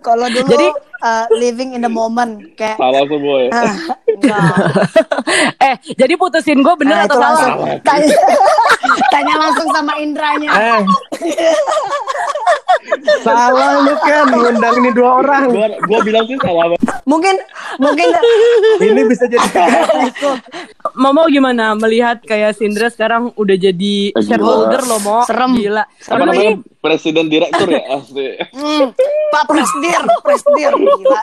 Kalau 0.00 0.30
dulu 0.30 0.46
Jadi- 0.48 0.74
eh, 1.02 1.26
living 1.34 1.74
in 1.74 1.82
the 1.82 1.90
moment 1.90 2.38
kayak 2.54 2.78
Salah 2.78 3.02
semua 3.02 3.36
ya. 3.44 3.50
ah, 3.50 3.74
enggak. 3.74 3.98
Eh, 5.60 5.76
jadi 5.92 6.14
putusin 6.14 6.58
gue 6.58 6.74
bener 6.76 6.94
Nah, 6.94 7.04
atau 7.04 7.16
salah? 7.16 7.30
langsung 7.32 7.56
tanya, 7.82 8.16
tanya 9.12 9.34
langsung 9.38 9.68
sama 9.70 9.92
Indranya. 9.96 10.50
Eh. 10.50 10.82
Salah 13.22 13.54
lu 13.80 13.94
kan 13.96 14.26
ngundang 14.28 14.74
ini 14.76 14.90
dua 14.90 15.10
orang. 15.16 15.42
Gua, 15.48 15.66
gua 15.80 15.98
bilang 16.02 16.24
sih 16.24 16.36
salah. 16.36 16.74
Mungkin 17.04 17.34
mungkin 17.78 18.06
Ini 18.80 19.02
bisa 19.06 19.24
jadi. 19.24 19.46
Momo 20.92 21.24
gimana 21.26 21.72
melihat 21.74 22.20
kayak 22.20 22.52
Sindra 22.52 22.88
sekarang 22.88 23.32
udah 23.34 23.56
jadi 23.56 24.12
Eh, 24.12 24.20
shareholder 24.20 24.82
loh 24.82 25.00
Mo? 25.00 25.16
Serem. 25.24 25.54
Gila. 25.54 25.82
Apa 25.82 26.10
Aduh, 26.10 26.26
namanya? 26.26 26.50
ini- 26.52 26.62
Presiden 26.74 27.26
direktur 27.28 27.68
ya 27.68 27.78
asli. 27.94 28.34
hmm, 28.50 28.84
Pak 29.30 29.44
Presdir, 29.46 30.02
Presdir 30.20 30.72
gila. 30.74 31.20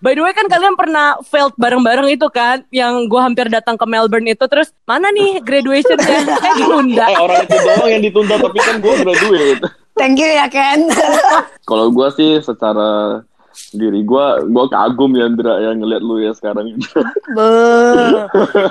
By 0.00 0.16
the 0.16 0.22
way 0.24 0.32
kan 0.32 0.48
kalian 0.48 0.74
pernah 0.78 1.20
failed 1.28 1.52
bareng-bareng 1.60 2.08
itu 2.08 2.28
kan 2.32 2.64
Yang 2.72 3.08
gue 3.08 3.20
hampir 3.20 3.46
datang 3.52 3.76
ke 3.76 3.84
Melbourne 3.84 4.28
itu 4.28 4.44
Terus 4.48 4.72
mana 4.88 5.12
nih 5.12 5.44
graduationnya 5.44 6.18
Eh 6.24 6.54
ditunda 6.56 7.06
Eh 7.12 7.18
orang 7.24 7.44
itu 7.44 7.56
doang 7.56 7.90
yang 7.90 8.02
ditunda 8.02 8.34
tapi 8.40 8.58
kan 8.60 8.76
gua 8.80 8.94
graduate. 9.00 9.62
Thank 9.94 10.18
you 10.18 10.28
ya 10.28 10.46
Ken. 10.50 10.90
Kalau 11.70 11.86
gua 11.94 12.10
sih 12.10 12.42
secara 12.42 13.22
diri 13.70 14.02
gua 14.02 14.42
gua 14.42 14.66
kagum 14.66 15.14
ya 15.14 15.30
Indra 15.30 15.62
yang 15.62 15.78
ngeliat 15.78 16.02
lu 16.02 16.18
ya 16.18 16.34
sekarang. 16.34 16.74
Be. 16.74 16.80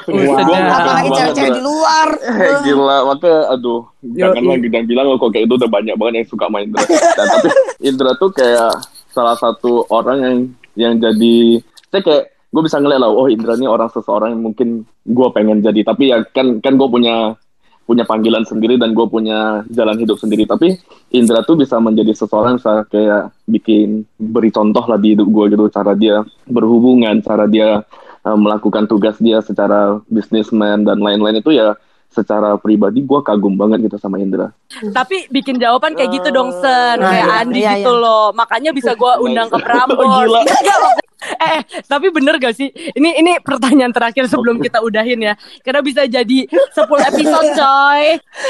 Kagum 0.03 0.59
Apalagi 0.59 1.07
banget, 1.07 1.15
cewek-cewek 1.15 1.51
di 1.55 1.63
luar. 1.63 2.09
Eh, 2.19 2.53
gila 2.67 2.97
makanya 3.07 3.39
aduh 3.55 3.81
jangan 4.03 4.43
lagi 4.43 4.67
jangan 4.67 4.87
bilang 4.91 5.05
kok 5.15 5.31
kayak 5.31 5.45
itu 5.47 5.55
udah 5.55 5.71
banyak 5.71 5.95
banget 5.95 6.13
yang 6.19 6.27
suka 6.27 6.45
main 6.51 6.67
Indra 6.67 6.83
Dan, 6.83 7.27
tapi 7.31 7.49
Indra 7.79 8.11
tuh 8.19 8.29
kayak 8.35 8.73
salah 9.13 9.37
satu 9.37 9.85
orang 9.93 10.17
yang 10.19 10.37
yang 10.73 10.93
jadi 10.97 11.61
saya 11.93 12.01
kayak 12.01 12.23
gue 12.53 12.61
bisa 12.65 12.81
ngeliat 12.81 13.01
lah 13.01 13.09
oh 13.13 13.29
Indra 13.29 13.53
ini 13.53 13.69
orang 13.69 13.89
seseorang 13.93 14.33
yang 14.33 14.43
mungkin 14.49 14.85
gue 15.05 15.27
pengen 15.33 15.61
jadi. 15.61 15.81
Tapi 15.85 16.03
ya 16.09 16.25
kan 16.25 16.57
kan 16.57 16.73
gue 16.73 16.89
punya 16.89 17.37
punya 17.83 18.07
panggilan 18.07 18.47
sendiri 18.47 18.79
dan 18.79 18.95
gue 18.95 19.05
punya 19.05 19.61
jalan 19.69 19.97
hidup 20.01 20.17
sendiri. 20.17 20.49
Tapi 20.49 20.73
Indra 21.13 21.45
tuh 21.45 21.61
bisa 21.61 21.77
menjadi 21.77 22.13
seseorang 22.17 22.57
yang 22.57 22.61
bisa 22.61 22.73
kayak 22.89 23.23
bikin 23.45 24.09
beri 24.17 24.49
contoh 24.49 24.85
lah 24.89 24.97
di 24.97 25.13
hidup 25.13 25.29
gue 25.29 25.45
gitu. 25.53 25.65
Cara 25.69 25.93
dia 25.93 26.25
berhubungan 26.49 27.21
cara 27.21 27.45
dia 27.45 27.85
uh, 28.25 28.37
melakukan 28.39 28.89
tugas 28.89 29.19
dia 29.19 29.43
secara 29.43 29.99
businessman 30.09 30.87
dan 30.87 30.97
lain-lain 30.97 31.43
itu 31.43 31.53
ya 31.53 31.77
secara 32.13 32.55
pribadi 32.55 33.01
gue 33.01 33.19
kagum 33.19 33.53
banget 33.53 33.89
gitu 33.89 33.97
sama 33.97 34.21
Indra 34.21 34.53
Tapi 34.69 35.25
bikin 35.27 35.57
jawaban 35.57 35.93
kayak 35.93 36.13
gitu 36.13 36.29
dong 36.29 36.53
Sen 36.53 36.95
Nah, 36.95 37.09
Kayak 37.09 37.25
iya, 37.25 37.39
Andi 37.41 37.59
iya, 37.59 37.71
gitu 37.75 37.91
iya. 37.91 38.03
loh 38.03 38.25
Makanya 38.31 38.69
bisa 38.69 38.93
gue 38.93 39.13
undang 39.25 39.49
ke 39.49 39.57
Prambors 39.57 40.29
maksud- 40.45 41.01
Eh, 41.23 41.59
tapi 41.87 42.11
bener 42.11 42.35
gak 42.35 42.51
sih? 42.51 42.67
Ini 42.67 43.15
ini 43.15 43.39
pertanyaan 43.39 43.95
terakhir 43.95 44.27
sebelum 44.27 44.59
kita 44.59 44.83
udahin 44.83 45.23
ya. 45.23 45.39
Karena 45.63 45.79
bisa 45.79 46.03
jadi 46.03 46.39
10 46.43 46.75
episode 46.83 47.47
coy. 47.55 48.03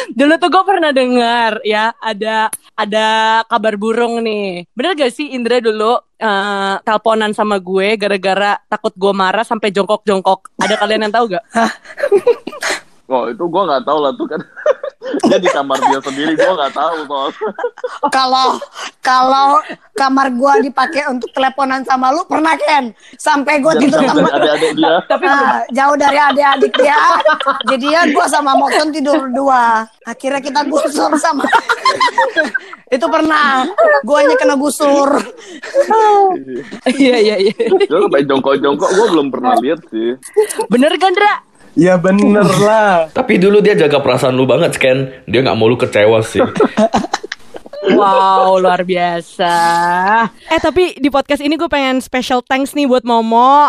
Dulu 0.10 0.34
tuh 0.42 0.50
gue 0.50 0.64
pernah 0.66 0.90
dengar 0.90 1.62
ya 1.62 1.94
ada 1.96 2.50
ada 2.74 3.08
kabar 3.46 3.78
burung 3.78 4.26
nih. 4.26 4.66
Bener 4.74 4.98
gak 4.98 5.14
sih 5.14 5.38
Indra 5.38 5.62
dulu 5.62 6.02
eh, 6.18 6.76
teleponan 6.82 7.30
sama 7.32 7.62
gue 7.62 7.94
gara-gara 7.94 8.58
takut 8.66 8.94
gue 8.98 9.14
marah 9.14 9.46
sampai 9.46 9.70
jongkok-jongkok. 9.70 10.58
Ada 10.58 10.74
kalian 10.74 11.06
yang 11.06 11.14
tahu 11.14 11.26
gak? 11.30 11.46
Oh 13.14 13.30
itu 13.30 13.44
gue 13.46 13.62
nggak 13.70 13.86
tahu 13.86 13.98
lah 14.02 14.12
tuh 14.18 14.26
kan 14.26 14.42
dia 15.30 15.38
di 15.38 15.50
kamar 15.54 15.78
dia 15.86 16.00
sendiri 16.02 16.34
gue 16.34 16.54
nggak 16.58 16.74
tahu 16.74 16.98
soal 17.06 17.30
Kalau 18.16 18.58
kalau 19.04 19.60
kamar 19.92 20.32
gua 20.32 20.64
dipakai 20.64 21.12
untuk 21.12 21.28
teleponan 21.36 21.84
sama 21.84 22.16
lu 22.16 22.24
pernah 22.24 22.56
Ken? 22.56 22.96
Sampai 23.20 23.60
gua 23.60 23.76
Dia 23.76 23.84
tidur 23.88 24.00
jauh 24.00 24.16
sama 24.16 24.28
dari 24.32 24.48
adik-adik 24.48 24.72
dia 24.80 24.96
Tapi 25.12 25.26
Ah, 25.28 25.60
jauh 25.76 25.96
dari 26.00 26.20
adik-adik 26.20 26.74
dia. 26.80 27.02
Jadi 27.68 27.86
ya 27.92 28.02
gua 28.16 28.26
sama 28.32 28.56
Mokson 28.56 28.96
tidur 28.96 29.28
dua. 29.36 29.84
Akhirnya 30.08 30.40
kita 30.40 30.62
gusur 30.68 31.12
sama. 31.20 31.44
Itu 32.88 33.06
pernah. 33.12 33.68
Guanya 34.08 34.36
kena 34.40 34.56
gusur. 34.56 35.10
iya 36.88 37.18
iya 37.20 37.36
iya. 37.40 37.56
sampai 37.88 38.24
jongkok-jongkok 38.28 38.90
gue 38.94 39.08
belum 39.16 39.28
pernah 39.32 39.56
lihat 39.60 39.80
sih 39.90 40.16
Bener 40.68 40.92
kan, 41.00 41.12
Dra? 41.16 41.53
Ya 41.74 41.98
bener 41.98 42.46
lah. 42.68 43.10
Tapi 43.10 43.42
dulu 43.42 43.62
dia 43.62 43.74
jaga 43.74 43.98
perasaan 44.02 44.38
lu 44.38 44.46
banget, 44.46 44.78
Ken. 44.78 45.10
Dia 45.26 45.42
nggak 45.42 45.58
mau 45.58 45.70
lu 45.70 45.78
kecewa 45.78 46.22
sih. 46.22 46.42
Wow, 47.84 48.64
luar 48.64 48.88
biasa. 48.88 49.52
Eh, 50.48 50.60
tapi 50.64 50.96
di 51.04 51.12
podcast 51.12 51.44
ini 51.44 51.60
gue 51.60 51.68
pengen 51.68 52.00
special 52.00 52.40
thanks 52.40 52.72
nih 52.72 52.88
buat 52.88 53.04
Momo. 53.04 53.68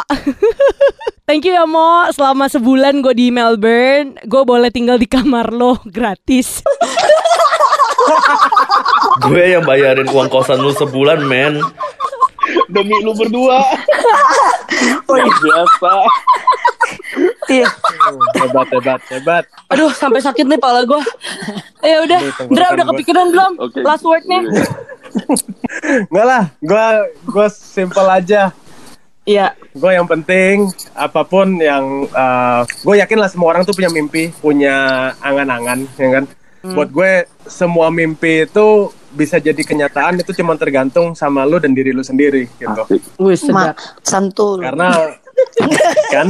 Thank 1.26 1.50
you 1.50 1.58
ya 1.58 1.66
Mo, 1.66 2.06
selama 2.14 2.46
sebulan 2.46 3.02
gue 3.02 3.10
di 3.10 3.34
Melbourne, 3.34 4.14
gue 4.22 4.42
boleh 4.46 4.70
tinggal 4.70 5.02
di 5.02 5.10
kamar 5.10 5.50
lo 5.50 5.82
gratis. 5.90 6.62
Gue 9.26 9.56
yang 9.56 9.66
bayarin 9.66 10.06
uang 10.06 10.30
kosan 10.30 10.62
lu 10.62 10.70
sebulan, 10.70 11.26
men. 11.26 11.58
Demi 12.68 12.96
lu 13.02 13.12
berdua 13.14 13.60
Oh, 15.08 15.16
iya. 15.16 15.28
biasa 15.30 15.92
Iya. 17.46 17.68
Hebat, 18.34 18.68
hebat, 18.74 19.00
hebat. 19.08 19.44
Aduh, 19.72 19.88
sampai 19.94 20.20
sakit 20.20 20.44
nih 20.44 20.58
pala 20.58 20.82
gue. 20.84 21.00
Ya 21.80 22.02
udah, 22.04 22.20
Dra 22.50 22.66
udah 22.74 22.84
gua. 22.84 22.90
kepikiran 22.96 23.26
belum? 23.30 23.52
Oke. 23.60 23.80
Last 23.84 24.04
wordnya? 24.04 24.42
Enggak 26.10 26.26
lah, 26.26 26.44
gue 26.58 26.86
gue 27.28 27.46
simple 27.52 28.08
aja. 28.08 28.50
Iya. 29.24 29.56
Gue 29.72 29.96
yang 29.96 30.04
penting 30.04 30.68
apa 30.92 31.24
pun 31.24 31.56
yang 31.56 32.04
gue 32.84 32.94
yakin 33.00 33.18
lah 33.20 33.30
semua 33.32 33.56
orang 33.56 33.62
tuh 33.64 33.72
punya 33.72 33.88
mimpi, 33.88 34.28
punya 34.36 34.76
angan-angan, 35.22 35.88
ya 35.96 36.08
kan. 36.20 36.24
Buat 36.64 36.90
gue 36.92 37.12
semua 37.46 37.88
mimpi 37.88 38.44
itu 38.44 38.90
bisa 39.14 39.38
jadi 39.38 39.56
kenyataan 39.56 40.18
itu 40.18 40.34
cuma 40.34 40.54
tergantung 40.54 41.14
sama 41.14 41.42
lu 41.42 41.56
dan 41.56 41.70
diri 41.70 41.90
lu 41.90 42.02
sendiri 42.02 42.50
gitu. 42.52 42.82
Wih, 43.16 43.34
sedap. 43.34 43.78
santul. 44.02 44.58
Karena 44.60 44.90
kan 46.14 46.28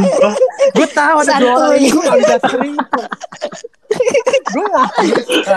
gue 0.71 0.89
tahu 0.91 1.17
ada 1.19 1.35
dua 1.37 1.53
orang 1.55 1.77
ini 1.77 1.89
gak 1.91 2.17
bisa 2.17 2.37
gue 4.47 4.65
gak 4.67 4.89
bisa. 4.99 5.57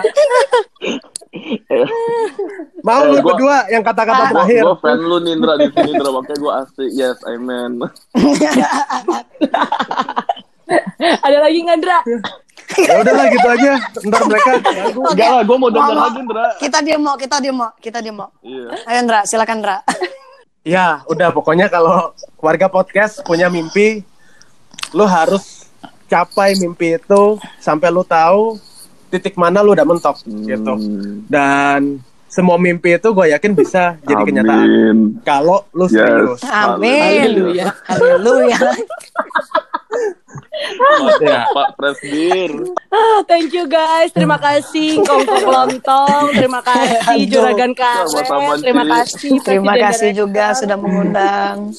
Mau 2.82 3.00
Eh, 3.00 3.08
lu 3.08 3.16
gua- 3.16 3.26
berdua 3.30 3.58
yang 3.68 3.82
kata-kata 3.82 4.22
Ah. 4.22 4.30
terakhir. 4.34 4.62
gue 4.63 4.78
fan 4.78 5.00
lu 5.00 5.18
nih 5.20 5.32
Indra 5.34 5.54
di 5.56 5.68
sini 5.70 5.90
Indra 5.92 6.10
makanya 6.10 6.38
gue 6.38 6.54
asik 6.58 6.90
yes 6.92 7.20
amen 7.26 7.72
Ada 10.98 11.38
lagi 11.40 11.60
nggak, 11.62 11.80
Dra? 11.80 12.00
Ya 12.78 12.94
udahlah 12.98 13.26
gitu 13.28 13.48
aja. 13.48 13.72
Ntar 14.00 14.22
mereka 14.24 14.52
ganggu. 14.60 15.00
Oke. 15.02 15.12
enggak 15.12 15.30
lah 15.32 15.44
gue 15.44 15.58
mau 15.58 15.70
denger 15.70 15.96
lagi 15.96 16.20
Indra 16.20 16.46
Kita 16.56 16.80
demo, 16.80 17.12
kita 17.16 17.38
demo, 17.40 17.68
kita 17.78 18.00
demo. 18.00 18.26
iya 18.42 18.70
Ayo 18.86 19.00
Ndra, 19.04 19.20
silakan 19.24 19.58
Ndra. 19.60 19.78
Ya, 20.62 21.00
udah 21.06 21.32
pokoknya 21.32 21.68
kalau 21.68 22.12
warga 22.38 22.68
podcast 22.68 23.24
punya 23.24 23.48
mimpi, 23.48 24.04
lu 24.92 25.04
harus 25.04 25.66
capai 26.06 26.54
mimpi 26.56 26.96
itu 26.96 27.24
sampai 27.58 27.88
lu 27.88 28.04
tahu 28.04 28.60
titik 29.08 29.36
mana 29.36 29.60
lu 29.60 29.72
udah 29.72 29.84
mentok 29.84 30.20
gitu. 30.44 30.74
Hmm. 30.76 31.24
Dan 31.26 32.04
semua 32.28 32.60
mimpi 32.60 32.94
itu 32.94 33.08
gue 33.08 33.32
yakin 33.32 33.56
bisa 33.56 33.96
jadi 34.04 34.20
kenyataan. 34.22 35.24
Kalau 35.24 35.63
lu 35.72 35.88
Yes. 35.88 35.96
serius. 35.96 36.42
Amin. 36.44 37.32
Haleluya. 37.32 37.68
Haleluya. 37.88 38.60
Ya. 41.21 41.47
Pak 41.54 41.78
Presdir 41.80 42.52
Ah, 42.89 43.19
thank 43.30 43.54
you 43.54 43.69
guys. 43.69 44.12
Terima 44.12 44.36
kasih 44.36 45.00
Kongkong 45.06 45.47
Lontong. 45.47 46.34
Terima 46.34 46.60
kasih. 46.60 47.30
Juragan 47.30 47.71
Karet. 47.71 48.26
Terima 48.60 48.84
kasih 48.86 49.39
Terima 49.41 49.73
kasih 49.78 50.10
juga 50.12 50.52
sudah 50.58 50.76
mengundang. 50.76 51.71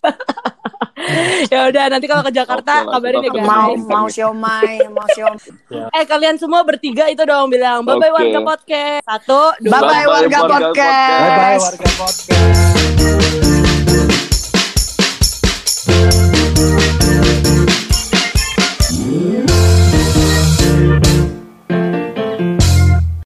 ya 1.52 1.68
udah 1.70 1.84
nanti 1.88 2.04
kalau 2.04 2.20
ke 2.26 2.32
Jakarta 2.34 2.84
Oke 2.84 2.90
lah, 2.90 2.92
kabarin 2.98 3.22
ya 3.24 3.30
guys. 3.32 3.46
mau 3.46 3.70
mau 3.86 4.06
siomay 4.10 4.82
mau 4.92 5.06
siomay 5.08 5.40
Eh 5.94 6.04
kalian 6.04 6.36
semua 6.36 6.60
bertiga 6.66 7.08
itu 7.08 7.22
dong 7.24 7.48
bilang 7.48 7.80
bye 7.86 7.96
bye 7.96 8.10
Oke. 8.12 8.18
warga 8.18 8.40
podcast. 8.44 9.02
Satu, 9.06 9.40
dua, 9.62 9.78
Bye-bye, 9.78 10.04
warga 10.04 10.38
podcast. 10.44 11.22
Bye 11.22 11.30
bye 11.32 11.56
warga 11.56 11.88
podcast. 11.96 13.67